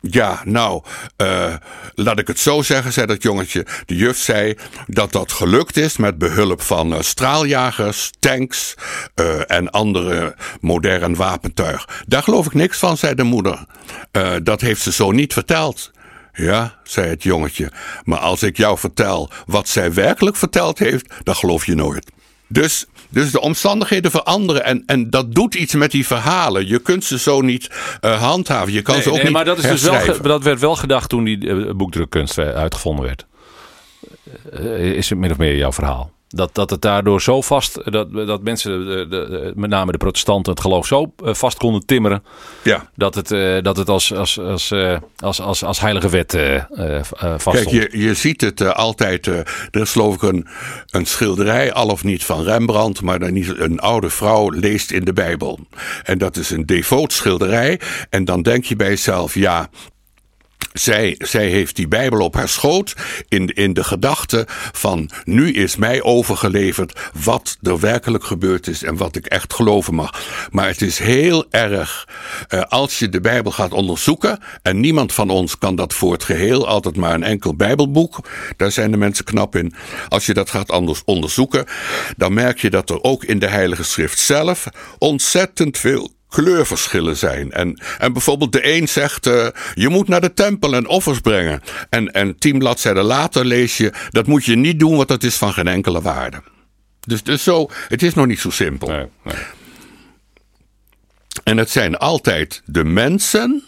ja, 0.00 0.42
nou, 0.44 0.82
uh, 1.16 1.54
laat 1.94 2.18
ik 2.18 2.26
het 2.26 2.38
zo 2.38 2.62
zeggen, 2.62 2.92
zei 2.92 3.06
dat 3.06 3.22
jongetje. 3.22 3.66
De 3.86 3.96
juf 3.96 4.18
zei 4.18 4.54
dat 4.86 5.12
dat 5.12 5.32
gelukt 5.32 5.76
is 5.76 5.96
met 5.96 6.18
behulp 6.18 6.62
van 6.62 7.04
straaljagers, 7.04 8.10
tanks 8.18 8.74
en 9.46 9.70
andere 9.70 10.36
moderne 10.60 11.16
wapentuig. 11.16 11.88
Daar 12.06 12.22
geloof 12.22 12.46
ik 12.46 12.54
niks 12.54 12.78
van, 12.78 12.96
zei 12.96 13.14
de 13.14 13.22
moeder. 13.22 13.64
dat 14.42 14.60
heeft 14.60 14.82
ze 14.82 14.92
zo 14.92 15.10
niet 15.10 15.32
verteld. 15.32 15.90
Ja, 16.32 16.78
zei 16.82 17.08
het 17.08 17.22
jongetje, 17.22 17.72
maar 18.04 18.18
als 18.18 18.42
ik 18.42 18.56
jou 18.56 18.78
vertel 18.78 19.30
wat 19.46 19.68
zij 19.68 19.92
werkelijk 19.92 20.36
verteld 20.36 20.78
heeft, 20.78 21.14
dan 21.22 21.34
geloof 21.34 21.66
je 21.66 21.74
nooit. 21.74 22.10
Dus 22.46 22.86
dus 23.12 23.30
de 23.30 23.40
omstandigheden 23.40 24.10
veranderen 24.10 24.64
en, 24.64 24.82
en 24.86 25.10
dat 25.10 25.34
doet 25.34 25.54
iets 25.54 25.74
met 25.74 25.90
die 25.90 26.06
verhalen. 26.06 26.66
Je 26.66 26.78
kunt 26.78 27.04
ze 27.04 27.18
zo 27.18 27.40
niet 27.40 27.70
uh, 28.00 28.22
handhaven. 28.22 28.72
Je 28.72 28.82
kan 28.82 28.94
nee, 28.94 29.02
ze 29.02 29.08
ook 29.08 29.14
nee, 29.14 29.24
niet 29.24 29.32
maar 29.32 29.44
dat, 29.44 29.58
is 29.58 29.64
dus 29.64 29.82
wel, 29.82 30.22
dat 30.22 30.42
werd 30.42 30.60
wel 30.60 30.76
gedacht 30.76 31.08
toen 31.08 31.24
die 31.24 31.44
uh, 31.44 31.70
boekdrukkunst 31.72 32.38
uitgevonden 32.38 33.04
werd. 33.04 33.26
Uh, 34.60 34.92
is 34.92 35.10
het 35.10 35.18
min 35.18 35.30
of 35.30 35.38
meer 35.38 35.56
jouw 35.56 35.72
verhaal? 35.72 36.10
Dat, 36.34 36.54
dat 36.54 36.70
het 36.70 36.82
daardoor 36.82 37.22
zo 37.22 37.40
vast, 37.40 37.92
dat, 37.92 38.12
dat 38.12 38.42
mensen, 38.42 38.86
de, 38.86 39.06
de, 39.08 39.52
met 39.56 39.70
name 39.70 39.92
de 39.92 39.98
protestanten, 39.98 40.52
het 40.52 40.60
geloof 40.60 40.86
zo 40.86 41.12
vast 41.16 41.58
konden 41.58 41.86
timmeren. 41.86 42.24
Ja. 42.62 42.90
Dat 42.94 43.14
het, 43.14 43.30
uh, 43.30 43.62
dat 43.62 43.76
het 43.76 43.88
als, 43.88 44.14
als, 44.14 44.38
als, 44.38 44.70
uh, 44.70 44.96
als, 45.16 45.40
als, 45.40 45.64
als 45.64 45.80
heilige 45.80 46.08
wet 46.08 46.34
uh, 46.34 46.62
vast 47.36 47.56
Kijk, 47.56 47.68
je, 47.68 47.88
je 47.92 48.14
ziet 48.14 48.40
het 48.40 48.74
altijd. 48.74 49.26
er 49.26 49.46
is 49.70 49.92
geloof 49.92 50.14
ik 50.14 50.22
een, 50.22 50.46
een 50.90 51.06
schilderij, 51.06 51.72
al 51.72 51.88
of 51.88 52.04
niet 52.04 52.24
van 52.24 52.42
Rembrandt, 52.42 53.02
maar 53.02 53.18
dan 53.18 53.32
niet 53.32 53.58
een 53.58 53.80
oude 53.80 54.10
vrouw 54.10 54.50
leest 54.50 54.90
in 54.90 55.04
de 55.04 55.12
Bijbel. 55.12 55.58
En 56.02 56.18
dat 56.18 56.36
is 56.36 56.50
een 56.50 56.66
devoot 56.66 57.12
schilderij. 57.12 57.80
En 58.10 58.24
dan 58.24 58.42
denk 58.42 58.64
je 58.64 58.76
bij 58.76 58.88
jezelf, 58.88 59.34
ja, 59.34 59.68
zij, 60.72 61.14
zij 61.18 61.46
heeft 61.46 61.76
die 61.76 61.88
Bijbel 61.88 62.20
op 62.20 62.34
haar 62.34 62.48
schoot 62.48 62.94
in, 63.28 63.46
in 63.46 63.72
de 63.72 63.84
gedachte 63.84 64.46
van 64.72 65.10
nu 65.24 65.52
is 65.52 65.76
mij 65.76 66.02
overgeleverd 66.02 67.10
wat 67.24 67.56
er 67.62 67.80
werkelijk 67.80 68.24
gebeurd 68.24 68.66
is 68.66 68.82
en 68.82 68.96
wat 68.96 69.16
ik 69.16 69.26
echt 69.26 69.54
geloven 69.54 69.94
mag. 69.94 70.22
Maar 70.50 70.66
het 70.66 70.82
is 70.82 70.98
heel 70.98 71.46
erg 71.50 72.08
uh, 72.48 72.60
als 72.60 72.98
je 72.98 73.08
de 73.08 73.20
Bijbel 73.20 73.52
gaat 73.52 73.72
onderzoeken 73.72 74.38
en 74.62 74.80
niemand 74.80 75.12
van 75.12 75.30
ons 75.30 75.58
kan 75.58 75.76
dat 75.76 75.94
voor 75.94 76.12
het 76.12 76.24
geheel, 76.24 76.66
altijd 76.66 76.96
maar 76.96 77.14
een 77.14 77.22
enkel 77.22 77.54
Bijbelboek, 77.54 78.28
daar 78.56 78.72
zijn 78.72 78.90
de 78.90 78.96
mensen 78.96 79.24
knap 79.24 79.56
in. 79.56 79.74
Als 80.08 80.26
je 80.26 80.34
dat 80.34 80.50
gaat 80.50 80.70
anders 80.70 81.02
onderzoeken, 81.04 81.66
dan 82.16 82.32
merk 82.32 82.60
je 82.60 82.70
dat 82.70 82.90
er 82.90 83.02
ook 83.02 83.24
in 83.24 83.38
de 83.38 83.48
Heilige 83.48 83.84
Schrift 83.84 84.18
zelf 84.18 84.66
ontzettend 84.98 85.78
veel 85.78 86.10
kleurverschillen 86.32 87.16
zijn. 87.16 87.52
En, 87.52 87.82
en 87.98 88.12
bijvoorbeeld 88.12 88.52
de 88.52 88.74
een 88.76 88.88
zegt, 88.88 89.26
uh, 89.26 89.46
je 89.74 89.88
moet 89.88 90.08
naar 90.08 90.20
de 90.20 90.34
tempel 90.34 90.74
en 90.74 90.86
offers 90.86 91.20
brengen. 91.20 91.60
En, 91.90 92.12
en 92.12 92.38
tien 92.38 92.58
bladzijden 92.58 93.04
later 93.04 93.44
lees 93.44 93.76
je, 93.76 93.92
dat 94.10 94.26
moet 94.26 94.44
je 94.44 94.56
niet 94.56 94.78
doen, 94.78 94.96
want 94.96 95.08
dat 95.08 95.22
is 95.22 95.36
van 95.36 95.52
geen 95.52 95.68
enkele 95.68 96.00
waarde. 96.00 96.42
Dus, 97.00 97.22
dus 97.22 97.42
zo, 97.42 97.70
het 97.88 98.02
is 98.02 98.14
nog 98.14 98.26
niet 98.26 98.40
zo 98.40 98.50
simpel. 98.50 98.88
Nee, 98.88 99.06
nee. 99.22 99.34
En 101.44 101.56
het 101.56 101.70
zijn 101.70 101.96
altijd 101.96 102.62
de 102.64 102.84
mensen, 102.84 103.62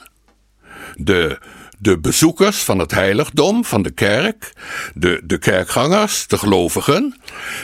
de, 0.94 1.38
de 1.84 1.98
bezoekers 1.98 2.56
van 2.56 2.78
het 2.78 2.90
heiligdom, 2.90 3.64
van 3.64 3.82
de 3.82 3.90
kerk, 3.90 4.52
de, 4.94 5.20
de 5.24 5.38
kerkgangers, 5.38 6.26
de 6.26 6.38
gelovigen, 6.38 7.16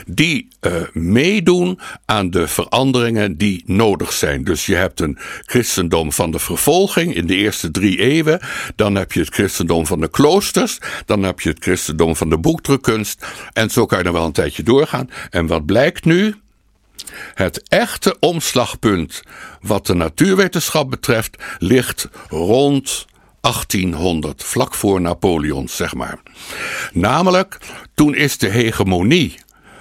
die 0.07 0.49
uh, 0.61 0.73
meedoen 0.93 1.81
aan 2.05 2.31
de 2.31 2.49
veranderingen 2.49 3.37
die 3.37 3.63
nodig 3.67 4.13
zijn. 4.13 4.45
Dus 4.45 4.67
je 4.67 4.75
hebt 4.75 5.01
een 5.01 5.19
christendom 5.45 6.13
van 6.13 6.31
de 6.31 6.39
vervolging 6.39 7.15
in 7.15 7.27
de 7.27 7.35
eerste 7.35 7.71
drie 7.71 7.99
eeuwen, 7.99 8.41
dan 8.77 8.95
heb 8.95 9.13
je 9.13 9.21
het 9.21 9.35
christendom 9.35 9.87
van 9.87 10.01
de 10.01 10.09
kloosters, 10.09 10.79
dan 11.07 11.23
heb 11.23 11.41
je 11.41 11.49
het 11.49 11.63
christendom 11.63 12.17
van 12.17 12.31
de 12.31 12.39
boekdrukkunst, 12.39 13.27
en 13.53 13.71
zo 13.71 13.87
kan 13.87 13.99
je 13.99 14.05
er 14.05 14.13
wel 14.13 14.25
een 14.25 14.33
tijdje 14.33 14.63
doorgaan. 14.63 15.11
En 15.31 15.47
wat 15.47 15.67
blijkt 15.67 16.05
nu? 16.05 16.35
Het 17.35 17.69
echte 17.69 18.17
omslagpunt 18.19 19.23
wat 19.61 19.87
de 19.87 19.95
natuurwetenschap 19.95 20.91
betreft 20.91 21.43
ligt 21.59 22.09
rond 22.29 23.09
1800, 23.41 24.45
vlak 24.45 24.75
voor 24.75 25.01
Napoleon, 25.01 25.69
zeg 25.69 25.95
maar. 25.95 26.19
Namelijk, 26.93 27.59
toen 27.95 28.15
is 28.15 28.39
de 28.39 28.49
hegemonie 28.49 29.35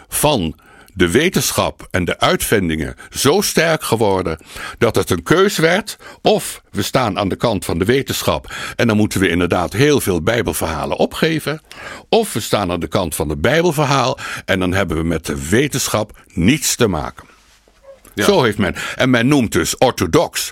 van 0.07 0.55
de 0.93 1.11
wetenschap 1.11 1.87
en 1.91 2.05
de 2.05 2.19
uitvindingen 2.19 2.95
zo 3.09 3.41
sterk 3.41 3.83
geworden 3.83 4.39
dat 4.77 4.95
het 4.95 5.09
een 5.09 5.23
keus 5.23 5.57
werd. 5.57 5.97
Of 6.21 6.61
we 6.71 6.81
staan 6.81 7.19
aan 7.19 7.29
de 7.29 7.35
kant 7.35 7.65
van 7.65 7.79
de 7.79 7.85
wetenschap 7.85 8.53
en 8.75 8.87
dan 8.87 8.97
moeten 8.97 9.19
we 9.19 9.29
inderdaad 9.29 9.73
heel 9.73 10.01
veel 10.01 10.21
Bijbelverhalen 10.21 10.97
opgeven. 10.97 11.61
Of 12.09 12.33
we 12.33 12.39
staan 12.39 12.71
aan 12.71 12.79
de 12.79 12.87
kant 12.87 13.15
van 13.15 13.29
het 13.29 13.41
Bijbelverhaal 13.41 14.17
en 14.45 14.59
dan 14.59 14.73
hebben 14.73 14.97
we 14.97 15.03
met 15.03 15.25
de 15.25 15.49
wetenschap 15.49 16.23
niets 16.33 16.75
te 16.75 16.87
maken. 16.87 17.28
Zo 18.23 18.43
heeft 18.43 18.57
men. 18.57 18.75
En 18.95 19.09
men 19.09 19.27
noemt 19.27 19.51
dus 19.51 19.77
orthodox 19.77 20.51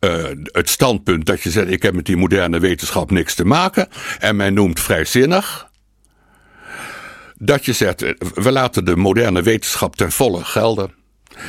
uh, 0.00 0.24
het 0.42 0.68
standpunt 0.68 1.26
dat 1.26 1.42
je 1.42 1.50
zegt: 1.50 1.70
ik 1.70 1.82
heb 1.82 1.94
met 1.94 2.06
die 2.06 2.16
moderne 2.16 2.58
wetenschap 2.58 3.10
niks 3.10 3.34
te 3.34 3.44
maken. 3.44 3.88
En 4.18 4.36
men 4.36 4.54
noemt 4.54 4.80
vrijzinnig 4.80 5.68
dat 7.38 7.64
je 7.64 7.72
zegt: 7.72 8.00
we 8.34 8.52
laten 8.52 8.84
de 8.84 8.96
moderne 8.96 9.42
wetenschap 9.42 9.96
ten 9.96 10.12
volle 10.12 10.44
gelden. 10.44 11.05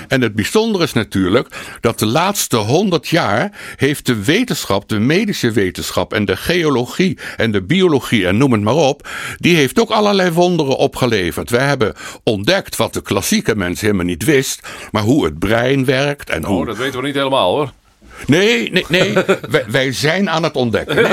En 0.08 0.22
het 0.22 0.36
bijzondere 0.36 0.84
is 0.84 0.94
natuurlijk 0.94 1.48
dat 1.82 2.00
de 2.00 2.06
laatste 2.06 2.58
honderd 2.58 3.08
jaar 3.08 3.52
heeft 3.76 4.06
de 4.06 4.24
wetenschap, 4.24 4.90
de 4.90 5.00
medische 5.00 5.52
wetenschap 5.52 6.14
en 6.14 6.26
de 6.26 6.38
geologie 6.38 7.18
en 7.38 7.52
de 7.52 7.64
biologie 7.64 8.28
en 8.28 8.38
noem 8.38 8.52
het 8.52 8.62
maar 8.62 8.76
op, 8.76 9.08
die 9.38 9.56
heeft 9.56 9.80
ook 9.80 9.90
allerlei 9.90 10.32
wonderen 10.32 10.78
opgeleverd. 10.78 11.50
Wij 11.50 11.66
hebben 11.66 11.94
ontdekt 12.24 12.76
wat 12.76 12.94
de 12.94 13.02
klassieke 13.02 13.56
mens 13.56 13.82
helemaal 13.82 14.06
niet 14.06 14.24
wist, 14.24 14.68
maar 14.92 15.04
hoe 15.04 15.26
het 15.26 15.40
brein 15.40 15.86
werkt 15.86 16.30
en 16.30 16.44
oh, 16.44 16.50
hoe... 16.50 16.66
dat 16.66 16.78
weten 16.78 17.00
we 17.00 17.06
niet 17.06 17.16
helemaal 17.16 17.56
hoor. 17.56 17.72
Nee, 18.26 18.72
nee, 18.72 18.86
nee. 18.88 19.14
wij, 19.50 19.66
wij, 19.68 19.92
zijn 19.92 20.30
aan 20.30 20.44
het 20.44 20.56
ontdekken. 20.56 20.96
Nee, 20.96 21.06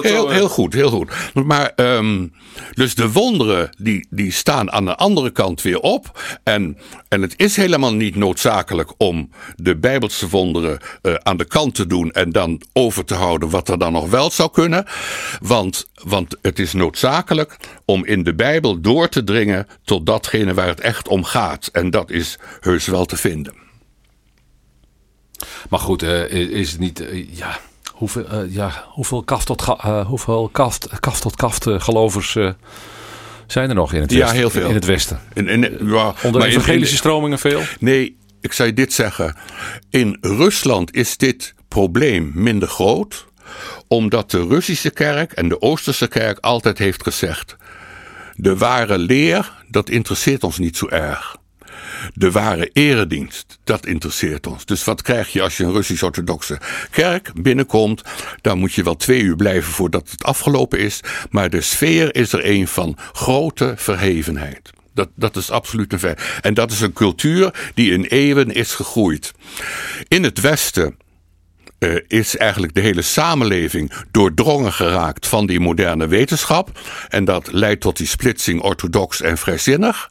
heel, 0.00 0.30
heel, 0.30 0.48
goed, 0.48 0.72
heel 0.72 0.90
goed. 0.90 1.10
Maar, 1.34 1.72
um, 1.76 2.32
dus 2.74 2.94
de 2.94 3.12
wonderen, 3.12 3.70
die, 3.78 4.06
die 4.10 4.32
staan 4.32 4.72
aan 4.72 4.84
de 4.84 4.96
andere 4.96 5.30
kant 5.30 5.62
weer 5.62 5.80
op. 5.80 6.20
En, 6.42 6.78
en 7.08 7.22
het 7.22 7.34
is 7.36 7.56
helemaal 7.56 7.94
niet 7.94 8.16
noodzakelijk 8.16 8.92
om 8.96 9.30
de 9.56 9.76
Bijbelse 9.76 10.28
wonderen 10.28 10.78
uh, 11.02 11.14
aan 11.14 11.36
de 11.36 11.44
kant 11.44 11.74
te 11.74 11.86
doen 11.86 12.10
en 12.10 12.30
dan 12.30 12.60
over 12.72 13.04
te 13.04 13.14
houden 13.14 13.50
wat 13.50 13.68
er 13.68 13.78
dan 13.78 13.92
nog 13.92 14.10
wel 14.10 14.30
zou 14.30 14.50
kunnen. 14.50 14.84
Want, 15.40 15.86
want 16.02 16.36
het 16.42 16.58
is 16.58 16.72
noodzakelijk 16.72 17.56
om 17.84 18.04
in 18.04 18.22
de 18.22 18.34
Bijbel 18.34 18.80
door 18.80 19.08
te 19.08 19.24
dringen 19.24 19.66
tot 19.84 20.06
datgene 20.06 20.54
waar 20.54 20.68
het 20.68 20.80
echt 20.80 21.08
om 21.08 21.24
gaat. 21.24 21.68
En 21.72 21.90
dat 21.90 22.10
is 22.10 22.38
heus 22.60 22.86
wel 22.86 23.04
te 23.04 23.16
vinden. 23.16 23.65
Maar 25.68 25.80
goed, 25.80 26.02
uh, 26.02 26.30
is 26.30 26.70
het 26.70 26.80
niet. 26.80 27.00
Uh, 27.00 27.28
ja, 27.36 27.58
hoeveel, 27.92 28.24
uh, 28.32 28.54
ja, 28.54 28.84
hoeveel 28.88 29.22
kaft 29.22 29.46
tot, 29.46 29.64
hoeveel 30.06 30.48
kaft, 30.52 30.88
kaft, 31.00 31.22
tot 31.22 31.36
kaft 31.36 31.64
gelovers 31.68 32.36
zijn 33.46 33.68
er 33.68 33.74
nog 33.74 33.92
in 33.92 34.00
het 34.00 34.10
ja, 34.10 34.18
westen? 34.18 34.36
heel 34.36 34.50
veel. 34.50 34.68
In 34.68 34.74
het 34.74 34.84
westen. 34.84 35.20
In, 35.34 35.48
in, 35.48 35.60
ja, 35.60 36.14
Onder 36.22 36.40
maar 36.40 36.48
evangelische 36.48 36.72
in, 36.72 36.80
in, 36.80 36.96
stromingen 36.96 37.38
veel? 37.38 37.62
Nee, 37.80 38.16
ik 38.40 38.52
zou 38.52 38.68
je 38.68 38.74
dit 38.74 38.92
zeggen. 38.92 39.36
In 39.90 40.18
Rusland 40.20 40.94
is 40.94 41.16
dit 41.16 41.54
probleem 41.68 42.30
minder 42.34 42.68
groot, 42.68 43.26
omdat 43.88 44.30
de 44.30 44.46
Russische 44.46 44.90
kerk 44.90 45.32
en 45.32 45.48
de 45.48 45.60
Oosterse 45.60 46.08
kerk 46.08 46.38
altijd 46.38 46.78
heeft 46.78 47.02
gezegd: 47.02 47.56
de 48.34 48.56
ware 48.56 48.98
leer, 48.98 49.52
dat 49.68 49.88
interesseert 49.88 50.44
ons 50.44 50.58
niet 50.58 50.76
zo 50.76 50.88
erg. 50.88 51.36
De 52.14 52.30
ware 52.30 52.70
eredienst, 52.72 53.58
dat 53.64 53.86
interesseert 53.86 54.46
ons. 54.46 54.64
Dus 54.64 54.84
wat 54.84 55.02
krijg 55.02 55.32
je 55.32 55.42
als 55.42 55.56
je 55.56 55.64
een 55.64 55.72
Russisch-orthodoxe 55.72 56.58
kerk 56.90 57.30
binnenkomt? 57.42 58.02
Dan 58.40 58.58
moet 58.58 58.72
je 58.72 58.82
wel 58.82 58.96
twee 58.96 59.22
uur 59.22 59.36
blijven 59.36 59.72
voordat 59.72 60.10
het 60.10 60.24
afgelopen 60.24 60.78
is. 60.78 61.00
Maar 61.30 61.50
de 61.50 61.60
sfeer 61.60 62.14
is 62.14 62.32
er 62.32 62.46
een 62.46 62.68
van 62.68 62.96
grote 63.12 63.74
verhevenheid. 63.76 64.70
Dat, 64.94 65.08
dat 65.14 65.36
is 65.36 65.50
absoluut 65.50 65.92
een 65.92 65.98
feit. 65.98 66.20
En 66.40 66.54
dat 66.54 66.70
is 66.70 66.80
een 66.80 66.92
cultuur 66.92 67.70
die 67.74 67.92
in 67.92 68.04
eeuwen 68.04 68.50
is 68.50 68.74
gegroeid. 68.74 69.32
In 70.08 70.22
het 70.22 70.40
Westen 70.40 70.96
uh, 71.78 72.00
is 72.06 72.36
eigenlijk 72.36 72.74
de 72.74 72.80
hele 72.80 73.02
samenleving 73.02 73.92
doordrongen 74.10 74.72
geraakt 74.72 75.26
van 75.26 75.46
die 75.46 75.60
moderne 75.60 76.06
wetenschap. 76.06 76.80
En 77.08 77.24
dat 77.24 77.52
leidt 77.52 77.80
tot 77.80 77.96
die 77.96 78.06
splitsing 78.06 78.62
orthodox 78.62 79.20
en 79.20 79.38
vrijzinnig. 79.38 80.10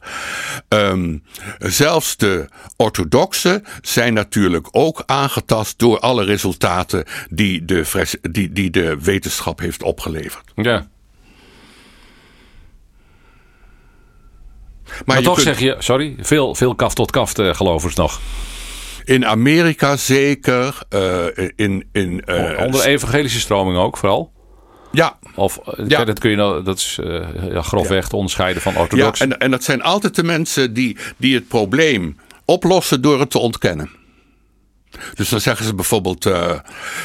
Um, 0.68 1.22
zelfs 1.58 2.16
de 2.16 2.48
orthodoxen 2.76 3.64
zijn 3.82 4.14
natuurlijk 4.14 4.68
ook 4.70 5.02
aangetast 5.06 5.78
door 5.78 5.98
alle 5.98 6.24
resultaten 6.24 7.04
die 7.30 7.64
de, 7.64 8.06
die, 8.30 8.52
die 8.52 8.70
de 8.70 8.98
wetenschap 9.00 9.58
heeft 9.58 9.82
opgeleverd. 9.82 10.44
Ja. 10.54 10.88
Maar, 15.04 15.22
toch 15.22 15.40
zeg 15.40 15.58
je, 15.58 15.76
sorry, 15.78 16.16
veel, 16.18 16.54
veel 16.54 16.74
kaf 16.74 16.94
tot 16.94 17.10
kaf 17.10 17.38
uh, 17.38 17.54
gelovers 17.54 17.94
nog. 17.94 18.20
In 19.06 19.26
Amerika 19.26 19.96
zeker. 19.96 20.78
Uh, 20.90 21.26
in, 21.56 21.88
in, 21.92 22.22
uh, 22.26 22.60
Onder 22.64 22.86
evangelische 22.86 23.40
stroming 23.40 23.78
ook 23.78 23.96
vooral? 23.96 24.32
Ja. 24.92 25.18
Of 25.34 25.60
ja. 25.88 26.04
dat 26.04 26.18
kun 26.18 26.30
je 26.30 26.36
nou, 26.36 26.62
dat 26.62 26.78
is 26.78 26.98
uh, 27.00 27.26
ja, 27.50 27.62
grofweg 27.62 28.02
ja. 28.02 28.08
te 28.08 28.16
onderscheiden 28.16 28.62
van 28.62 28.76
orthodox. 28.76 29.18
Ja, 29.18 29.24
en, 29.24 29.38
en 29.38 29.50
dat 29.50 29.64
zijn 29.64 29.82
altijd 29.82 30.14
de 30.14 30.22
mensen 30.22 30.72
die, 30.72 30.96
die 31.16 31.34
het 31.34 31.48
probleem 31.48 32.16
oplossen 32.44 33.02
door 33.02 33.20
het 33.20 33.30
te 33.30 33.38
ontkennen. 33.38 33.90
Dus 35.14 35.28
dan 35.28 35.40
zeggen 35.40 35.66
ze 35.66 35.74
bijvoorbeeld: 35.74 36.26
uh, 36.26 36.50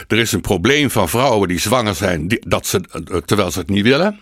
er 0.08 0.18
is 0.18 0.32
een 0.32 0.42
probleem 0.42 0.90
van 0.90 1.10
vrouwen 1.10 1.48
die 1.48 1.60
zwanger 1.60 1.96
zijn, 1.96 2.28
die, 2.28 2.44
dat 2.48 2.66
ze, 2.66 2.82
terwijl 3.26 3.52
ze 3.52 3.60
het 3.60 3.70
niet 3.70 3.84
willen. 3.84 4.20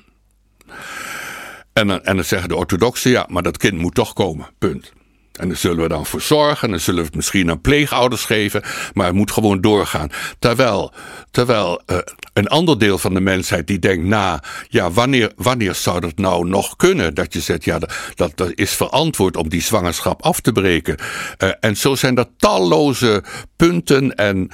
En, 1.74 2.05
en 2.05 2.15
dan 2.15 2.25
zeggen 2.25 2.50
de 2.50 2.55
orthodoxen: 2.55 3.12
ja, 3.12 3.25
maar 3.29 3.43
dat 3.43 3.57
kind 3.57 3.77
moet 3.77 3.95
toch 3.95 4.13
komen. 4.13 4.48
Punt. 4.57 4.93
En 5.39 5.48
daar 5.48 5.58
zullen 5.58 5.81
we 5.81 5.88
dan 5.88 6.05
voor 6.05 6.22
zorgen. 6.22 6.63
En 6.63 6.69
dan 6.69 6.79
zullen 6.79 7.00
we 7.00 7.05
het 7.05 7.15
misschien 7.15 7.50
aan 7.50 7.62
pleegouders 7.62 8.25
geven. 8.25 8.62
Maar 8.93 9.05
het 9.05 9.15
moet 9.15 9.31
gewoon 9.31 9.62
doorgaan. 9.62 10.10
Terwijl, 10.39 10.93
terwijl 11.31 11.81
uh, 11.91 11.98
een 12.34 12.48
ander 12.48 12.79
deel 12.79 12.98
van 12.98 13.13
de 13.13 13.19
mensheid 13.19 13.67
die 13.67 13.79
denkt 13.79 14.05
na. 14.05 14.43
Ja, 14.67 14.91
wanneer, 14.91 15.31
wanneer 15.36 15.75
zou 15.75 16.00
dat 16.00 16.17
nou 16.17 16.48
nog 16.48 16.75
kunnen? 16.75 17.13
Dat 17.13 17.34
je 17.34 17.39
zegt, 17.39 17.63
ja, 17.63 17.79
dat, 18.15 18.31
dat 18.36 18.51
is 18.55 18.72
verantwoord 18.72 19.38
om 19.38 19.50
die 19.50 19.62
zwangerschap 19.62 20.22
af 20.22 20.39
te 20.39 20.51
breken. 20.51 20.98
Uh, 21.43 21.50
en 21.60 21.77
zo 21.77 21.96
zijn 21.96 22.17
er 22.17 22.25
talloze 22.38 23.24
punten 23.55 24.15
en, 24.15 24.50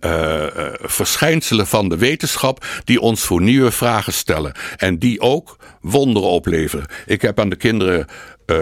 uh, 0.00 0.44
verschijnselen 0.82 1.66
van 1.66 1.88
de 1.88 1.96
wetenschap. 1.96 2.66
die 2.84 3.00
ons 3.00 3.22
voor 3.22 3.42
nieuwe 3.42 3.70
vragen 3.70 4.12
stellen. 4.12 4.52
En 4.76 4.98
die 4.98 5.20
ook 5.20 5.56
wonderen 5.80 6.28
opleveren. 6.28 6.86
Ik 7.06 7.22
heb 7.22 7.40
aan 7.40 7.48
de 7.48 7.56
kinderen 7.56 8.06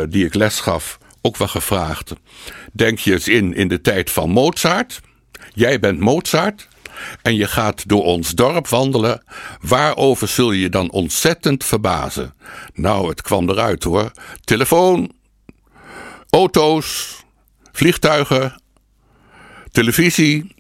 die 0.09 0.25
ik 0.25 0.35
les 0.35 0.61
gaf 0.61 0.99
ook 1.23 1.37
wel 1.37 1.49
gevraagd. 1.49 2.13
Denk 2.73 2.99
je 2.99 3.13
eens 3.13 3.29
in 3.29 3.55
in 3.55 3.69
de 3.69 3.81
tijd 3.81 4.11
van 4.11 4.31
Mozart. 4.31 5.01
Jij 5.55 5.81
bent 5.81 5.99
Mozart. 5.99 6.69
En 7.23 7.37
je 7.37 7.47
gaat 7.47 7.89
door 7.89 8.05
ons 8.05 8.31
dorp 8.31 8.69
wandelen. 8.69 9.23
Waarover 9.61 10.29
zul 10.29 10.53
je 10.53 10.69
dan 10.69 10.91
ontzettend 10.91 11.65
verbazen? 11.65 12.35
Nou, 12.75 13.09
het 13.09 13.23
kwam 13.23 13.51
eruit 13.51 13.85
hoor. 13.85 14.13
Telefoon, 14.45 15.13
auto's, 16.31 17.17
vliegtuigen, 17.73 18.63
televisie. 19.71 20.55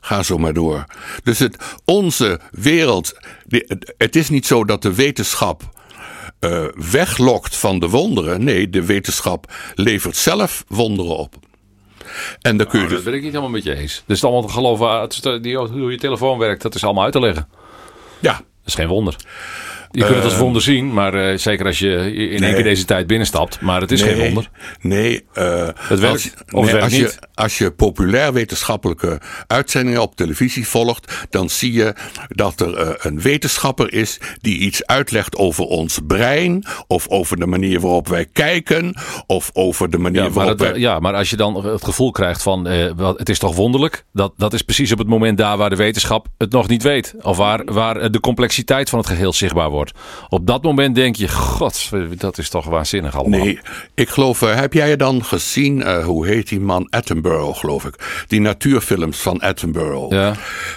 Ga 0.00 0.22
zo 0.22 0.38
maar 0.38 0.52
door. 0.52 0.84
Dus 1.22 1.38
het, 1.38 1.56
onze 1.84 2.40
wereld. 2.50 3.16
Het 3.96 4.16
is 4.16 4.28
niet 4.28 4.46
zo 4.46 4.64
dat 4.64 4.82
de 4.82 4.94
wetenschap 4.94 5.77
uh, 6.40 6.64
weglokt 6.90 7.56
van 7.56 7.78
de 7.78 7.88
wonderen. 7.88 8.44
Nee, 8.44 8.70
de 8.70 8.84
wetenschap 8.84 9.52
levert 9.74 10.16
zelf 10.16 10.64
wonderen 10.68 11.16
op. 11.16 11.34
En 12.40 12.56
dan 12.56 12.66
kun 12.66 12.78
je 12.78 12.84
nou, 12.84 12.96
dat 12.96 13.04
ben 13.04 13.14
ik 13.14 13.22
niet 13.22 13.30
helemaal 13.30 13.50
met 13.52 13.64
je 13.64 13.74
eens. 13.74 14.02
Dus 14.06 14.24
allemaal 14.24 14.46
te 14.46 14.52
geloven, 14.52 15.42
die, 15.42 15.56
hoe 15.56 15.90
je 15.90 15.98
telefoon 15.98 16.38
werkt, 16.38 16.62
dat 16.62 16.74
is 16.74 16.84
allemaal 16.84 17.04
uit 17.04 17.12
te 17.12 17.20
leggen. 17.20 17.48
Ja. 18.20 18.32
Dat 18.32 18.42
is 18.64 18.74
geen 18.74 18.94
wonder. 18.94 19.16
Je 19.90 20.04
kunt 20.04 20.14
het 20.14 20.24
als 20.24 20.32
ehm, 20.32 20.42
wonder 20.42 20.62
zien, 20.62 20.92
maar 20.92 21.14
uh, 21.14 21.38
zeker 21.38 21.66
als 21.66 21.78
je 21.78 22.12
in 22.14 22.42
één 22.42 22.54
keer 22.54 22.62
deze 22.62 22.84
tijd 22.84 23.06
binnenstapt. 23.06 23.60
Maar 23.60 23.80
het 23.80 23.90
is 23.90 24.02
nee, 24.02 24.14
geen 24.14 24.24
wonder. 24.24 24.50
Nee, 24.80 25.24
uh, 25.34 25.68
het 25.74 25.98
werkt, 26.00 26.12
als, 26.12 26.32
of 26.50 26.62
het 26.62 26.70
werkt 26.70 26.82
als, 26.82 26.92
niet. 26.92 27.18
Je, 27.20 27.28
als 27.34 27.58
je 27.58 27.70
populair 27.70 28.32
wetenschappelijke 28.32 29.20
uitzendingen 29.46 30.02
op 30.02 30.16
televisie 30.16 30.68
volgt, 30.68 31.26
dan 31.30 31.50
zie 31.50 31.72
je 31.72 31.94
dat 32.28 32.60
er 32.60 32.80
uh, 32.80 32.88
een 32.98 33.20
wetenschapper 33.20 33.92
is 33.92 34.20
die 34.40 34.58
iets 34.58 34.86
uitlegt 34.86 35.36
over 35.36 35.64
ons 35.64 35.98
brein, 36.06 36.64
of 36.86 37.08
over 37.08 37.36
de 37.38 37.46
manier 37.46 37.80
waarop 37.80 38.08
wij 38.08 38.26
kijken, 38.32 38.94
of 39.26 39.50
over 39.52 39.90
de 39.90 39.98
manier 39.98 40.22
ja, 40.22 40.30
waarop 40.30 40.58
het, 40.58 40.68
wij... 40.70 40.78
Ja, 40.78 40.98
maar 40.98 41.14
als 41.14 41.30
je 41.30 41.36
dan 41.36 41.66
het 41.66 41.84
gevoel 41.84 42.10
krijgt 42.10 42.42
van 42.42 42.64
het 42.64 43.28
is 43.28 43.38
toch 43.38 43.54
wonderlijk, 43.54 44.04
dat, 44.12 44.32
dat 44.36 44.52
is 44.52 44.62
precies 44.62 44.92
op 44.92 44.98
het 44.98 45.08
moment 45.08 45.38
daar 45.38 45.56
waar 45.56 45.70
de 45.70 45.76
wetenschap 45.76 46.26
het 46.38 46.52
nog 46.52 46.68
niet 46.68 46.82
weet. 46.82 47.14
Of 47.20 47.36
waar, 47.36 47.64
waar 47.64 48.10
de 48.10 48.20
complexiteit 48.20 48.90
van 48.90 48.98
het 48.98 49.08
geheel 49.08 49.32
zichtbaar 49.32 49.70
wordt. 49.70 49.77
Op 50.28 50.46
dat 50.46 50.62
moment 50.62 50.94
denk 50.94 51.16
je, 51.16 51.28
god, 51.28 51.90
dat 52.16 52.38
is 52.38 52.48
toch 52.48 52.66
waanzinnig 52.66 53.16
allemaal. 53.16 53.38
Nee, 53.40 53.60
ik 53.94 54.08
geloof, 54.08 54.42
uh, 54.42 54.54
heb 54.54 54.72
jij 54.72 54.96
dan 54.96 55.24
gezien, 55.24 55.78
uh, 55.78 56.04
hoe 56.04 56.26
heet 56.26 56.48
die 56.48 56.60
man? 56.60 56.86
Attenborough, 56.90 57.58
geloof 57.58 57.84
ik. 57.84 58.24
Die 58.26 58.40
natuurfilms 58.40 59.18
van 59.18 59.40
Attenborough. 59.40 60.12
Ja. 60.12 60.34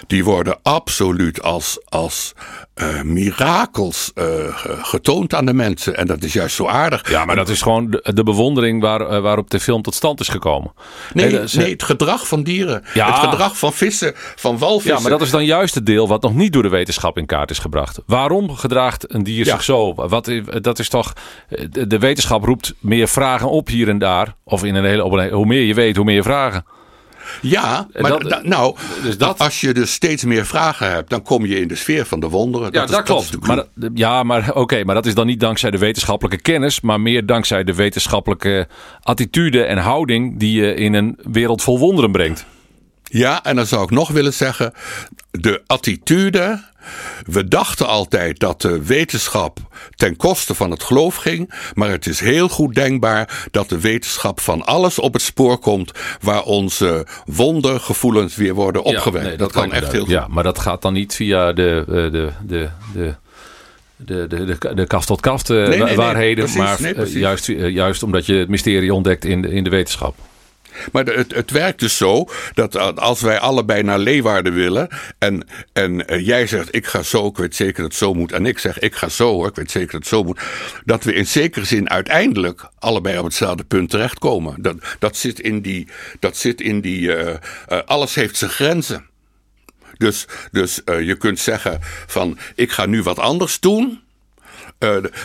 Die 0.08 0.24
worden 0.24 0.60
absoluut 0.64 1.42
als, 1.42 1.80
als 1.86 2.34
uh, 2.76 3.02
mirakels 3.02 4.12
getoond 4.82 5.34
aan 5.34 5.46
de 5.46 5.54
mensen. 5.54 5.98
En 5.98 6.08
dat 6.08 6.24
is 6.24 6.34
juist 6.34 6.56
zo 6.56 6.68
aardig. 6.68 7.10
Ja, 7.10 7.26
maar 7.26 7.36
dat 7.36 7.50
is 7.50 7.62
gewoon 7.62 7.90
de, 7.90 8.14
de 8.14 8.24
bewondering 8.24 8.82
waar, 8.82 9.22
waarop 9.22 9.50
de 9.50 9.60
film 9.60 9.82
tot 9.82 9.94
stand 9.94 10.20
is 10.20 10.28
gekomen. 10.28 10.74
Nee, 11.14 11.32
nee, 11.32 11.44
nee 11.54 11.72
het 11.72 11.84
gedrag 11.84 12.28
van 12.28 12.44
dieren. 12.44 12.84
Ja. 12.94 13.06
Het 13.06 13.30
gedrag 13.30 13.58
van 13.58 13.74
vissen, 13.74 14.14
van 14.16 14.58
walvissen. 14.58 14.96
Ja, 14.96 15.02
maar 15.02 15.12
dat 15.12 15.22
is 15.22 15.30
dan 15.30 15.46
juist 15.46 15.76
het 15.76 15.86
deel 15.86 16.08
wat 16.08 16.22
nog 16.22 16.34
niet 16.34 16.54
door 16.54 16.64
de 16.64 16.70
wetenschap 16.70 17.18
in 17.18 17.26
kaart 17.26 17.50
is 17.50 17.60
gebracht. 17.60 18.00
Waarom 18.06 18.56
gedraagt 18.56 19.14
een 19.14 19.24
dier 19.24 19.46
zich 19.46 19.64
zo? 19.64 19.94
Wat, 19.94 20.32
dat 20.62 20.80
is 20.80 20.90
toch. 20.90 21.14
De 21.70 22.00
wetenschap 22.00 22.44
roept 22.44 22.74
meer 22.80 23.08
vragen 23.08 23.50
op 23.50 23.68
hier 23.68 23.90
en 23.90 24.00
daar. 24.00 24.36
Of 24.44 24.64
in 24.64 24.76
een 24.76 24.86
hele. 24.86 25.04
Op 25.04 25.12
een, 25.12 25.32
hoe 25.32 25.46
meer 25.46 25.64
je 25.64 25.74
weet, 25.74 25.96
hoe 25.96 26.06
meer 26.06 26.24
vragen. 26.24 26.66
Ja, 27.42 27.88
maar 27.94 28.12
dat, 28.12 28.22
da, 28.22 28.40
nou, 28.44 28.76
dus 29.04 29.18
dat, 29.18 29.40
als 29.40 29.62
je 29.62 29.74
dus 29.74 29.94
steeds 29.94 30.24
meer 30.24 30.46
vragen 30.46 30.92
hebt, 30.92 31.10
dan 31.10 31.22
kom 31.22 31.46
je 31.46 31.60
in 31.60 31.68
de 31.68 31.76
sfeer 31.76 32.06
van 32.06 32.20
de 32.20 32.30
wonderen. 32.30 32.68
Ja, 32.72 32.86
dat, 32.86 33.08
dat 33.08 33.22
is, 33.22 33.30
klopt. 33.30 33.48
maar, 33.48 33.66
ja, 33.94 34.24
maar 34.24 34.50
oké, 34.50 34.60
okay, 34.60 34.84
maar 34.84 34.96
dat 34.96 35.06
is 35.06 35.16
dan 35.16 35.26
niet 35.26 35.40
dankzij 35.40 35.72
de 35.72 35.78
wetenschappelijke 35.78 36.42
kennis, 36.42 36.82
maar 36.82 37.02
meer 37.02 37.26
dankzij 37.26 37.64
de 37.64 37.76
wetenschappelijke 37.76 38.68
attitude 39.02 39.64
en 39.64 39.78
houding 39.78 40.40
die 40.40 40.62
je 40.62 40.74
in 40.74 40.94
een 40.94 41.20
wereld 41.32 41.62
vol 41.62 41.80
wonderen 41.80 42.12
brengt. 42.12 42.46
Ja, 43.12 43.44
en 43.44 43.56
dan 43.56 43.66
zou 43.66 43.84
ik 43.84 43.90
nog 43.90 44.10
willen 44.10 44.34
zeggen, 44.34 44.74
de 45.32 45.62
attitude 45.68 46.70
we 47.26 47.48
dachten 47.48 47.88
altijd 47.88 48.40
dat 48.40 48.62
de 48.62 48.86
wetenschap 48.86 49.60
ten 49.96 50.16
koste 50.16 50.56
van 50.56 50.72
het 50.72 50.84
geloof 50.84 51.16
ging, 51.16 51.54
maar 51.74 51.90
het 51.90 52.08
is 52.08 52.20
heel 52.20 52.50
goed 52.50 52.76
denkbaar 52.76 53.48
dat 53.52 53.70
de 53.70 53.80
wetenschap 53.80 54.40
van 54.40 54.66
alles 54.66 55.00
op 55.00 55.14
het 55.14 55.22
spoor 55.22 55.58
komt 55.58 55.92
waar 56.22 56.44
onze 56.44 57.06
wondergevoelens 57.26 58.36
weer 58.36 58.54
worden 58.54 58.84
opgewekt. 58.84 59.24
Ja, 59.24 59.30
nee, 59.30 59.38
dat, 59.38 59.52
kan 59.52 59.72
echt 59.72 59.92
heel 59.92 60.02
goed. 60.02 60.10
Ja, 60.10 60.28
maar 60.30 60.44
dat 60.44 60.60
gaat 60.60 60.82
dan 60.82 60.94
niet 60.94 61.16
via 61.16 61.54
de, 61.54 61.84
de, 61.88 62.32
de, 62.44 62.70
de 62.94 63.16
de, 64.06 64.28
de, 64.28 64.46
de, 64.46 64.74
de 64.74 64.88
kaft 64.88 65.08
tot 65.08 65.50
uh, 65.50 65.68
nee, 65.68 65.84
nee, 65.84 65.96
waarheden, 65.96 66.46
nee, 66.46 66.54
precies, 66.54 66.96
maar 66.96 67.08
uh, 67.08 67.14
juist, 67.14 67.48
uh, 67.48 67.70
juist 67.70 68.04
omdat 68.04 68.26
je 68.26 68.34
het 68.34 68.50
mysterie 68.50 68.94
ontdekt 68.94 69.26
in 69.26 69.42
de, 69.42 69.52
in 69.52 69.64
de 69.64 69.70
wetenschap. 69.70 70.16
Maar 70.92 71.06
het, 71.06 71.34
het 71.34 71.52
werkt 71.52 71.80
dus 71.80 71.98
zo 71.98 72.26
dat 72.54 73.00
als 73.00 73.22
wij 73.22 73.40
allebei 73.40 73.84
naar 73.84 74.00
Leeuwarden 74.00 74.54
willen. 74.54 74.88
en, 75.18 75.48
en 75.74 76.14
uh, 76.14 76.26
jij 76.26 76.48
zegt 76.48 76.76
ik 76.76 76.86
ga 76.86 77.04
zo, 77.04 77.28
ik 77.28 77.38
weet 77.38 77.56
zeker 77.56 77.82
dat 77.82 77.92
het 77.92 77.96
zo 77.96 78.14
moet. 78.14 78.32
en 78.32 78.46
ik 78.46 78.60
zeg 78.60 78.80
ik 78.80 78.96
ga 78.96 79.10
zo 79.10 79.34
hoor, 79.34 79.48
ik 79.48 79.56
weet 79.56 79.72
zeker 79.72 79.92
dat 79.92 80.00
het 80.00 80.10
zo 80.10 80.24
moet. 80.24 80.40
dat 80.86 81.04
we 81.04 81.14
in 81.14 81.28
zekere 81.28 81.66
zin 81.66 81.90
uiteindelijk 81.90 82.70
allebei 82.80 83.18
op 83.18 83.24
hetzelfde 83.24 83.64
punt 83.64 83.90
terechtkomen. 83.90 84.56
Dat, 84.62 84.76
dat 85.00 85.18
zit 85.18 85.40
in 85.40 85.62
die. 85.62 85.88
Dat 86.20 86.38
zit 86.38 86.62
in 86.62 86.82
die 86.82 87.02
uh, 87.02 87.28
uh, 87.28 87.80
alles 87.86 88.16
heeft 88.16 88.38
zijn 88.38 88.52
grenzen. 88.52 89.10
Dus, 89.98 90.26
dus 90.52 90.82
je 90.86 91.16
kunt 91.18 91.40
zeggen 91.40 91.80
van 92.08 92.38
ik 92.56 92.72
ga 92.72 92.86
nu 92.86 93.04
wat 93.04 93.20
anders 93.20 93.60
doen. 93.60 94.02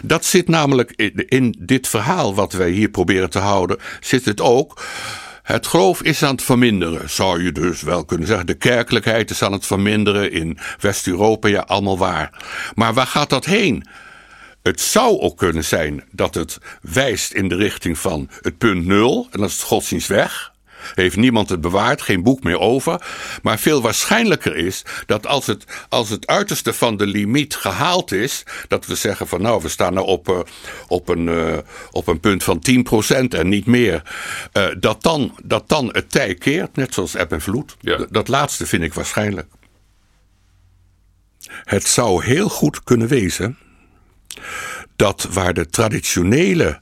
Dat 0.02 0.24
zit 0.24 0.48
namelijk 0.48 0.92
in, 1.26 1.56
dit 1.58 1.88
verhaal 1.88 2.34
wat 2.34 2.52
wij 2.52 2.70
hier 2.70 2.88
proberen 2.88 3.30
te 3.30 3.38
houden, 3.38 3.78
zit 4.00 4.24
het 4.24 4.40
ook. 4.40 4.82
Het 5.46 5.66
geloof 5.66 6.02
is 6.02 6.22
aan 6.22 6.34
het 6.34 6.42
verminderen, 6.42 7.10
zou 7.10 7.42
je 7.42 7.52
dus 7.52 7.82
wel 7.82 8.04
kunnen 8.04 8.26
zeggen. 8.26 8.46
De 8.46 8.54
kerkelijkheid 8.54 9.30
is 9.30 9.42
aan 9.42 9.52
het 9.52 9.66
verminderen 9.66 10.32
in 10.32 10.58
West-Europa, 10.80 11.48
ja, 11.48 11.60
allemaal 11.60 11.98
waar. 11.98 12.44
Maar 12.74 12.94
waar 12.94 13.06
gaat 13.06 13.30
dat 13.30 13.44
heen? 13.44 13.86
Het 14.62 14.80
zou 14.80 15.20
ook 15.20 15.36
kunnen 15.36 15.64
zijn 15.64 16.04
dat 16.10 16.34
het 16.34 16.58
wijst 16.80 17.32
in 17.32 17.48
de 17.48 17.56
richting 17.56 17.98
van 17.98 18.30
het 18.40 18.58
punt 18.58 18.86
nul, 18.86 19.28
en 19.30 19.38
dan 19.38 19.48
is 19.48 19.52
het 19.52 19.62
godsdienst 19.62 20.08
weg. 20.08 20.52
Heeft 20.94 21.16
niemand 21.16 21.48
het 21.48 21.60
bewaard, 21.60 22.02
geen 22.02 22.22
boek 22.22 22.42
meer 22.42 22.58
over. 22.58 23.06
Maar 23.42 23.58
veel 23.58 23.82
waarschijnlijker 23.82 24.56
is 24.56 24.82
dat 25.06 25.26
als 25.26 25.46
het, 25.46 25.64
als 25.88 26.08
het 26.08 26.26
uiterste 26.26 26.72
van 26.72 26.96
de 26.96 27.06
limiet 27.06 27.54
gehaald 27.54 28.12
is, 28.12 28.42
dat 28.68 28.86
we 28.86 28.94
zeggen 28.94 29.28
van 29.28 29.42
nou, 29.42 29.62
we 29.62 29.68
staan 29.68 29.94
nou 29.94 30.06
op, 30.06 30.28
uh, 30.28 30.38
op, 30.88 31.08
een, 31.08 31.26
uh, 31.26 31.56
op 31.90 32.06
een 32.06 32.20
punt 32.20 32.44
van 32.44 32.62
10% 32.70 33.28
en 33.28 33.48
niet 33.48 33.66
meer, 33.66 34.02
uh, 34.52 34.66
dat, 34.78 35.02
dan, 35.02 35.38
dat 35.44 35.68
dan 35.68 35.88
het 35.92 36.10
tij 36.10 36.34
keert, 36.34 36.76
net 36.76 36.94
zoals 36.94 37.14
eb 37.14 37.32
en 37.32 37.40
vloed. 37.40 37.76
Ja. 37.80 38.06
Dat 38.10 38.28
laatste 38.28 38.66
vind 38.66 38.82
ik 38.82 38.94
waarschijnlijk. 38.94 39.48
Het 41.64 41.86
zou 41.86 42.24
heel 42.24 42.48
goed 42.48 42.84
kunnen 42.84 43.08
wezen 43.08 43.58
dat 44.96 45.28
waar 45.30 45.54
de 45.54 45.66
traditionele 45.66 46.80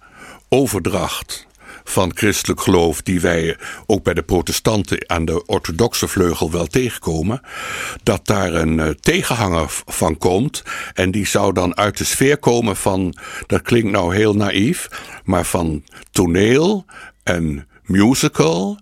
overdracht 0.49 1.47
van 1.85 2.11
christelijk 2.15 2.61
geloof, 2.61 3.03
die 3.03 3.21
wij 3.21 3.57
ook 3.87 4.03
bij 4.03 4.15
de 4.15 4.23
protestanten 4.23 5.11
aan 5.11 5.25
de 5.25 5.47
orthodoxe 5.47 6.09
vleugel 6.09 6.51
wel 6.51 6.67
tegenkomen, 6.67 7.41
dat 8.03 8.27
daar 8.27 8.55
een 8.55 8.79
uh, 8.79 8.89
tegenhanger 8.89 9.83
van 9.87 10.19
komt. 10.19 10.63
En 10.95 11.11
die 11.11 11.27
zou 11.27 11.53
dan 11.53 11.77
uit 11.77 11.99
de 11.99 12.05
sfeer 12.05 12.39
komen 12.39 12.77
van, 12.77 13.15
dat 13.47 13.63
klinkt 13.63 13.91
nou 13.91 14.15
heel 14.15 14.35
naïef, 14.35 14.89
maar 15.25 15.45
van 15.45 15.85
toneel 16.11 16.85
en 17.23 17.69
musical. 17.87 18.79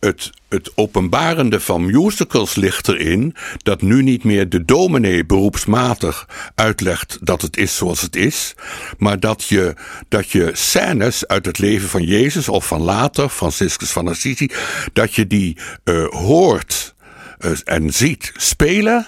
Het, 0.00 0.30
het 0.48 0.72
openbarende 0.74 1.60
van 1.60 1.84
musicals 1.84 2.54
ligt 2.54 2.88
erin 2.88 3.34
dat 3.56 3.82
nu 3.82 4.02
niet 4.02 4.24
meer 4.24 4.48
de 4.48 4.64
dominee 4.64 5.26
beroepsmatig 5.26 6.28
uitlegt 6.54 7.18
dat 7.20 7.42
het 7.42 7.56
is 7.56 7.76
zoals 7.76 8.00
het 8.00 8.16
is, 8.16 8.54
maar 8.98 9.20
dat 9.20 9.44
je, 9.44 9.74
dat 10.08 10.30
je 10.30 10.50
scènes 10.52 11.26
uit 11.26 11.46
het 11.46 11.58
leven 11.58 11.88
van 11.88 12.02
Jezus 12.02 12.48
of 12.48 12.66
van 12.66 12.80
later, 12.80 13.28
Franciscus 13.28 13.90
van 13.90 14.08
Assisi, 14.08 14.50
dat 14.92 15.14
je 15.14 15.26
die 15.26 15.56
uh, 15.84 16.08
hoort 16.08 16.94
uh, 17.38 17.52
en 17.64 17.92
ziet 17.92 18.32
spelen 18.36 19.06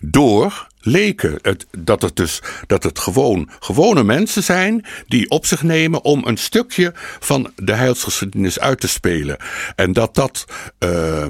door 0.00 0.67
leken. 0.80 1.38
Het, 1.42 1.66
dat 1.78 2.02
het 2.02 2.16
dus 2.16 2.42
dat 2.66 2.82
het 2.82 2.98
gewoon 2.98 3.50
gewone 3.58 4.04
mensen 4.04 4.42
zijn 4.42 4.86
die 5.06 5.30
op 5.30 5.46
zich 5.46 5.62
nemen 5.62 6.04
om 6.04 6.26
een 6.26 6.36
stukje 6.36 6.92
van 7.20 7.52
de 7.56 7.72
heilsgeschiedenis 7.72 8.60
uit 8.60 8.80
te 8.80 8.88
spelen. 8.88 9.36
En 9.76 9.92
dat 9.92 10.14
dat. 10.14 10.44
Uh, 10.78 11.26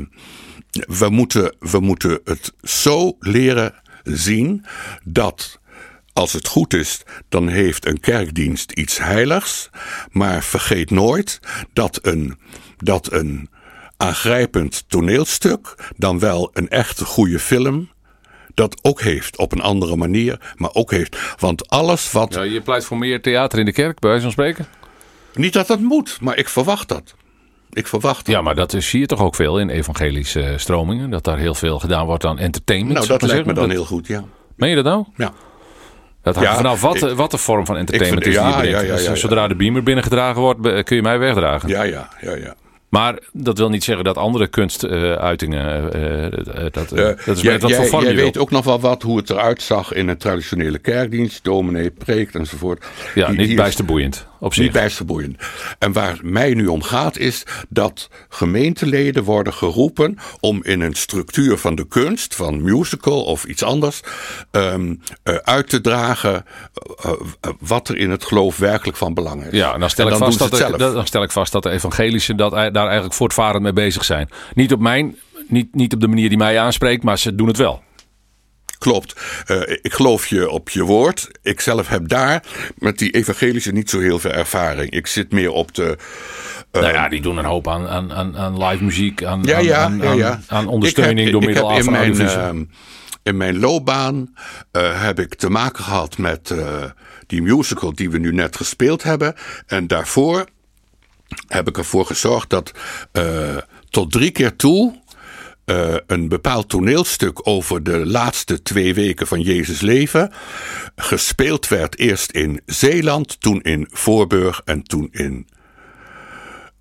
we, 0.71 1.09
moeten, 1.09 1.57
we 1.59 1.81
moeten 1.81 2.21
het 2.25 2.53
zo 2.63 3.17
leren 3.21 3.75
zien 4.03 4.65
dat. 5.05 5.61
Als 6.13 6.33
het 6.33 6.47
goed 6.47 6.75
is, 6.75 7.03
dan 7.29 7.49
heeft 7.49 7.87
een 7.87 8.01
kerkdienst 8.01 8.73
iets 8.73 8.99
heiligs. 8.99 9.71
Maar 10.11 10.43
vergeet 10.43 10.91
nooit 10.91 11.41
dat 11.73 11.99
een, 12.03 12.39
dat 12.77 13.13
een 13.13 13.51
aangrijpend 13.97 14.85
toneelstuk 14.89 15.93
dan 15.97 16.19
wel 16.19 16.51
een 16.53 16.69
echte 16.69 17.05
goede 17.05 17.39
film 17.39 17.91
dat 18.59 18.79
ook 18.83 19.01
heeft 19.01 19.39
op 19.39 19.53
een 19.53 19.61
andere 19.61 19.97
manier, 19.97 20.55
maar 20.57 20.71
ook 20.73 20.91
heeft. 20.91 21.17
Want 21.39 21.69
alles 21.69 22.13
wat. 22.13 22.35
Ja, 22.35 22.43
je 22.43 22.61
pleit 22.61 22.85
voor 22.85 22.99
meer 22.99 23.23
theater 23.23 23.59
in 23.59 23.65
de 23.65 23.73
kerk, 23.73 23.99
bij 23.99 24.09
wijze 24.09 24.25
van 24.25 24.33
spreken? 24.33 24.67
Niet 25.35 25.53
dat 25.53 25.67
dat 25.67 25.81
moet, 25.81 26.19
maar 26.21 26.37
ik 26.37 26.49
verwacht 26.49 26.89
dat. 26.89 27.15
Ik 27.73 27.87
verwacht 27.87 28.27
dat. 28.27 28.35
Ja, 28.35 28.43
maar 28.43 28.55
dat 28.55 28.75
zie 28.79 29.01
je 29.01 29.07
toch 29.07 29.21
ook 29.21 29.35
veel 29.35 29.59
in 29.59 29.69
evangelische 29.69 30.55
stromingen? 30.57 31.11
Dat 31.11 31.25
daar 31.25 31.39
heel 31.39 31.55
veel 31.55 31.79
gedaan 31.79 32.07
wordt 32.07 32.25
aan 32.25 32.39
entertainment? 32.39 32.95
Nou, 32.95 33.07
dat 33.07 33.23
lijkt 33.23 33.47
me 33.47 33.53
dan 33.53 33.63
dat... 33.63 33.73
heel 33.73 33.85
goed, 33.85 34.07
ja. 34.07 34.25
Meen 34.57 34.69
je 34.71 34.75
dat 34.75 34.85
nou? 34.85 35.05
Ja. 35.17 35.33
Dat 36.23 36.35
hangt 36.35 36.51
ja, 36.51 36.57
vanaf 36.57 36.81
wat, 36.81 37.03
ik, 37.03 37.17
wat 37.17 37.31
de 37.31 37.39
vorm 37.39 37.67
van 37.67 37.77
entertainment 37.77 38.25
vind, 38.25 38.37
is 38.37 38.43
die 38.43 38.53
ja, 38.53 38.63
je 38.63 38.71
ja, 38.71 38.81
ja, 38.81 39.03
ja, 39.03 39.15
Zodra 39.15 39.49
de 39.49 39.57
beamer 39.57 39.83
binnengedragen 39.83 40.41
wordt, 40.41 40.83
kun 40.83 40.97
je 40.97 41.03
mij 41.03 41.19
wegdragen. 41.19 41.69
Ja, 41.69 41.83
ja, 41.83 42.09
ja, 42.21 42.35
ja. 42.35 42.55
Maar 42.89 43.19
dat 43.33 43.59
wil 43.59 43.69
niet 43.69 43.85
zeggen 43.85 44.05
dat 44.05 44.17
andere 44.17 44.47
kunstuitingen. 44.47 45.97
Uh, 45.97 46.23
uh, 46.23 46.31
dat, 46.71 46.93
uh, 46.93 47.05
dat 47.25 47.37
is 47.37 47.41
jij, 47.41 47.59
wat 47.59 47.73
voor 47.73 47.87
vorm 47.87 48.03
jij 48.03 48.13
je 48.13 48.21
weet 48.21 48.39
ook 48.39 48.51
nog 48.51 48.65
wel 48.65 48.81
wat 48.81 49.03
hoe 49.03 49.17
het 49.17 49.31
eruit 49.31 49.63
zag 49.63 49.93
in 49.93 50.09
een 50.09 50.17
traditionele 50.17 50.79
kerkdienst. 50.79 51.45
Dominee 51.45 51.91
preekt 51.91 52.35
enzovoort. 52.35 52.85
Ja, 53.15 53.27
die, 53.27 53.37
niet 53.37 53.47
die 53.47 53.57
bijster 53.57 53.85
boeiend. 53.85 54.27
Op 54.41 54.55
zich. 54.55 54.65
Niet. 54.65 55.37
En 55.79 55.93
waar 55.93 56.19
mij 56.23 56.55
nu 56.55 56.67
om 56.67 56.83
gaat 56.83 57.19
is 57.19 57.43
dat 57.69 58.09
gemeenteleden 58.29 59.25
worden 59.25 59.53
geroepen 59.53 60.19
om 60.41 60.65
in 60.65 60.81
een 60.81 60.95
structuur 60.95 61.59
van 61.59 61.75
de 61.75 61.87
kunst, 61.89 62.35
van 62.35 62.63
musical 62.63 63.25
of 63.25 63.45
iets 63.45 63.63
anders, 63.63 64.01
um, 64.51 65.01
uit 65.43 65.69
te 65.69 65.81
dragen 65.81 66.45
wat 67.61 67.89
er 67.89 67.97
in 67.97 68.11
het 68.11 68.25
geloof 68.25 68.57
werkelijk 68.57 68.97
van 68.97 69.15
belang 69.15 69.45
is. 69.45 69.53
Ja, 69.53 69.75
en 69.75 69.81
dan 69.81 69.91
stel, 69.91 70.07
en 70.07 70.13
ik, 70.13 70.19
vast 70.19 70.39
dat, 70.39 70.79
dan 70.79 71.07
stel 71.07 71.23
ik 71.23 71.31
vast 71.31 71.53
dat 71.53 71.63
de 71.63 71.71
evangelische 71.71 72.35
dat 72.35 72.51
daar 72.51 72.75
eigenlijk 72.75 73.15
voortvarend 73.15 73.63
mee 73.63 73.73
bezig 73.73 74.05
zijn. 74.05 74.29
Niet 74.55 74.73
op 74.73 74.81
mijn, 74.81 75.17
niet, 75.49 75.75
niet 75.75 75.95
op 75.95 76.01
de 76.01 76.09
manier 76.09 76.29
die 76.29 76.39
mij 76.39 76.59
aanspreekt, 76.59 77.03
maar 77.03 77.19
ze 77.19 77.35
doen 77.35 77.49
het 77.49 77.57
wel. 77.57 77.83
Klopt. 78.79 79.21
Uh, 79.47 79.61
ik 79.83 79.93
geloof 79.93 80.27
je 80.27 80.51
op 80.51 80.69
je 80.69 80.83
woord. 80.83 81.29
Ik 81.43 81.61
zelf 81.61 81.89
heb 81.89 82.09
daar 82.09 82.43
met 82.77 82.99
die 82.99 83.11
evangelische 83.11 83.73
niet 83.73 83.91
zo 83.91 83.99
heel 84.01 84.19
veel 84.19 84.31
ervaring. 84.31 84.91
Ik 84.91 85.07
zit 85.07 85.33
meer 85.33 85.51
op 85.51 85.75
de. 85.75 85.97
Uh, 86.73 86.83
nou 86.83 86.95
ja, 86.95 87.09
die 87.09 87.21
doen 87.21 87.37
een 87.37 87.45
hoop 87.45 87.69
aan, 87.69 87.89
aan, 87.89 88.37
aan 88.37 88.65
live 88.65 88.85
muziek, 88.85 89.25
aan, 89.25 89.43
ja, 89.43 89.59
ja, 89.59 89.79
aan, 89.79 89.99
ja, 89.99 90.13
ja. 90.13 90.41
aan, 90.47 90.67
ondersteuning 90.67 91.31
heb, 91.31 91.33
door 91.33 91.45
middel 91.45 91.83
van 91.83 91.93
mijn, 91.93 92.21
uh, 92.21 92.51
in 93.23 93.37
mijn 93.37 93.59
loopbaan 93.59 94.35
heb 94.73 95.21
ik 95.21 95.35
te 95.35 95.51
maken 95.51 95.85
gehad 95.85 96.19
met 96.19 96.55
die 97.27 97.43
musical 97.43 97.95
die 97.95 98.11
we 98.11 98.19
nu 98.19 98.33
net 98.33 98.57
gespeeld 98.57 99.03
hebben. 99.03 99.35
En 99.67 99.87
daarvoor 99.87 100.47
heb 101.47 101.69
ik 101.69 101.79
ervoor 101.79 102.07
gezorgd 102.07 102.51
dat 102.51 102.73
tot 103.91 104.13
drie 104.13 104.31
keer 104.31 104.57
toe 104.57 105.01
uh, 105.71 105.95
een 106.07 106.29
bepaald 106.29 106.69
toneelstuk 106.69 107.47
over 107.49 107.83
de 107.83 108.07
laatste 108.07 108.63
twee 108.63 108.95
weken 108.95 109.27
van 109.27 109.41
Jezus 109.41 109.81
leven 109.81 110.33
gespeeld 110.97 111.69
werd. 111.69 111.99
Eerst 111.99 112.31
in 112.31 112.61
Zeeland, 112.67 113.41
toen 113.41 113.61
in 113.61 113.87
Voorburg 113.91 114.61
en 114.65 114.83
toen 114.83 115.09
in. 115.11 115.49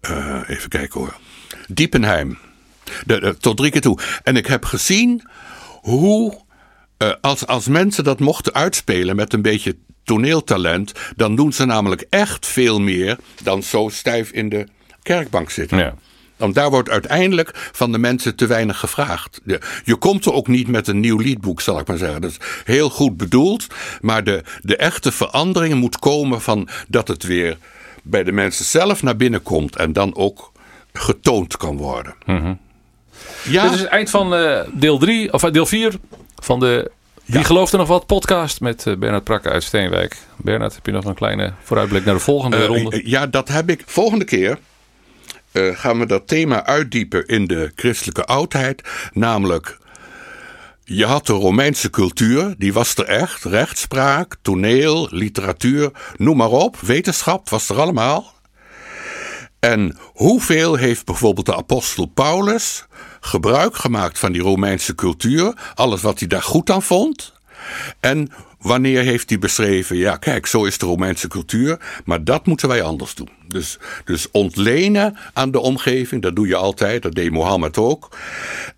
Uh, 0.10 0.42
even 0.48 0.70
kijken 0.70 1.00
hoor. 1.00 1.18
Diepenheim. 1.68 2.38
Tot 3.40 3.58
drie 3.58 3.72
keer 3.72 3.82
toe. 3.82 4.00
En 4.24 4.36
ik 4.36 4.46
heb 4.46 4.66
gezien 4.66 5.30
hoe. 5.82 6.46
Uh, 7.04 7.12
als, 7.22 7.48
als 7.48 7.68
mensen 7.68 8.04
dat 8.04 8.20
mochten 8.20 8.54
uitspelen 8.54 9.16
met 9.16 9.34
een 9.34 9.42
beetje 9.42 9.76
toneeltalent, 10.04 10.92
dan 11.16 11.36
doen 11.36 11.54
ze 11.54 11.66
namelijk 11.66 12.06
echt 12.10 12.46
veel 12.46 12.82
meer 12.82 13.18
dan 13.44 13.64
zo 13.64 13.90
stijf 13.90 14.32
in 14.32 14.50
de 14.50 14.68
kerkbank 15.02 15.50
zitten. 15.50 15.78
Ja. 15.78 15.96
Want 16.38 16.56
daar 16.56 16.70
wordt 16.70 16.90
uiteindelijk 16.90 17.52
van 17.72 17.92
de 17.92 17.98
mensen 17.98 18.36
te 18.36 18.48
weinig 18.48 18.80
gevraagd. 18.80 19.42
Je, 19.84 19.96
komt 19.96 20.26
er 20.26 20.34
ook 20.34 20.48
niet 20.48 20.68
met 20.68 20.88
een 20.88 21.00
nieuw 21.00 21.18
liedboek, 21.18 21.62
zal 21.62 21.80
ik 21.80 21.88
maar 21.88 21.98
zeggen. 21.98 22.22
Dat 22.22 22.32
is 22.32 22.38
heel 22.64 22.90
goed 22.90 23.18
bedoeld. 23.18 23.68
Maar 24.02 24.24
de, 24.24 24.44
de 24.62 24.76
echte 24.76 25.12
verandering 25.12 25.76
moet 25.76 26.00
komen 26.00 26.42
van 26.42 26.68
dat 26.88 27.08
het 27.08 27.24
weer 27.24 27.58
bij 28.04 28.24
de 28.24 28.32
mensen 28.32 28.66
zelf 28.66 29.04
naar 29.04 29.16
binnen 29.16 29.44
komt. 29.44 29.76
En 29.76 29.94
dan 29.94 30.16
ook 30.16 30.52
getoond 30.94 31.58
kan 31.58 31.78
worden. 31.78 32.16
Mm 32.26 32.38
-hmm. 32.38 32.60
ja. 33.44 33.64
Dit 33.64 33.74
is 33.74 33.80
het 33.80 33.90
eind 33.90 34.10
van 34.10 34.40
uh, 34.42 34.60
deel 34.74 34.98
3, 34.98 35.34
of 35.34 35.42
deel 35.42 35.66
4 35.66 35.94
van 36.36 36.60
de 36.60 36.92
wie 37.28 37.40
ja. 37.40 37.44
gelooft 37.44 37.72
er 37.72 37.78
nog 37.78 37.88
wat? 37.88 38.06
Podcast 38.06 38.62
met 38.62 38.86
uh, 38.86 38.96
Bernard 38.96 39.24
Prakke 39.24 39.50
uit 39.50 39.64
Steenwijk. 39.64 40.18
Bernard, 40.38 40.76
heb 40.76 40.86
je 40.86 40.92
nog 40.92 41.06
een 41.06 41.14
kleine 41.14 41.54
vooruitblik 41.64 42.06
naar 42.06 42.14
de 42.14 42.20
volgende 42.20 42.58
uh, 42.58 42.66
ronde? 42.66 43.02
Ja, 43.04 43.28
dat 43.28 43.48
heb 43.48 43.70
ik. 43.70 43.84
Volgende 43.86 44.26
keer 44.26 44.58
uh, 45.58 45.76
gaan 45.76 46.00
we 46.00 46.06
dat 46.06 46.28
thema 46.28 46.66
uitdiepen 46.66 47.26
in 47.26 47.48
de 47.48 47.72
christelijke 47.76 48.26
oudheid. 48.26 48.82
Namelijk, 49.14 49.78
je 50.84 51.06
had 51.06 51.26
de 51.26 51.34
Romeinse 51.34 51.90
cultuur, 51.90 52.56
die 52.58 52.74
was 52.74 52.96
er 52.96 53.06
echt. 53.06 53.44
Rechtspraak, 53.44 54.36
toneel, 54.42 55.08
literatuur, 55.12 55.92
noem 56.18 56.38
maar 56.38 56.52
op. 56.52 56.80
Wetenschap 56.80 57.50
was 57.50 57.70
er 57.70 57.80
allemaal. 57.80 58.34
En 59.60 59.98
hoeveel 60.14 60.76
heeft 60.76 61.06
bijvoorbeeld 61.06 61.46
de 61.46 61.56
apostel 61.56 62.06
Paulus 62.06 62.86
gebruik 63.20 63.76
gemaakt 63.76 64.20
van 64.20 64.32
die 64.32 64.42
Romeinse 64.42 64.96
cultuur, 64.96 65.54
alles 65.76 66.02
wat 66.02 66.20
hij 66.20 66.28
daar 66.28 66.44
goed 66.44 66.70
aan 66.70 66.84
vond? 66.84 67.34
En 68.00 68.32
wanneer 68.60 69.04
heeft 69.04 69.30
hij 69.30 69.40
beschreven, 69.40 69.98
ja 69.98 70.18
kijk, 70.18 70.46
zo 70.46 70.64
is 70.64 70.78
de 70.78 70.86
Romeinse 70.86 71.28
cultuur, 71.28 72.02
maar 72.06 72.24
dat 72.24 72.46
moeten 72.46 72.68
wij 72.68 72.82
anders 72.82 73.16
doen. 73.16 73.30
Dus, 73.48 73.78
dus 74.06 74.32
ontlenen 74.32 75.18
aan 75.34 75.52
de 75.52 75.60
omgeving, 75.60 76.22
dat 76.22 76.36
doe 76.36 76.48
je 76.48 76.56
altijd, 76.56 77.02
dat 77.02 77.16
deed 77.16 77.32
Mohammed 77.32 77.78
ook. 77.78 78.18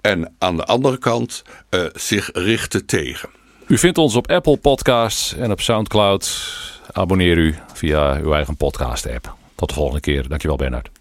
En 0.02 0.34
aan 0.38 0.56
de 0.56 0.65
andere 0.65 0.98
kant 0.98 1.44
uh, 1.70 1.86
zich 1.94 2.30
richten 2.34 2.86
tegen. 2.86 3.30
U 3.68 3.78
vindt 3.78 3.98
ons 3.98 4.15
op 4.15 4.32
Apple 4.32 4.58
Podcasts 4.58 5.36
en 5.36 5.52
op 5.52 5.62
Soundcloud. 5.62 6.58
Abonneer 6.92 7.38
u 7.38 7.56
via 7.74 8.20
uw 8.20 8.34
eigen 8.34 8.58
podcast 8.58 9.10
app. 9.10 9.36
Tot 9.56 9.70
de 9.70 9.76
volgende 9.76 10.02
keer. 10.02 10.28
Dankjewel 10.28 10.58
Bernard. 10.58 10.99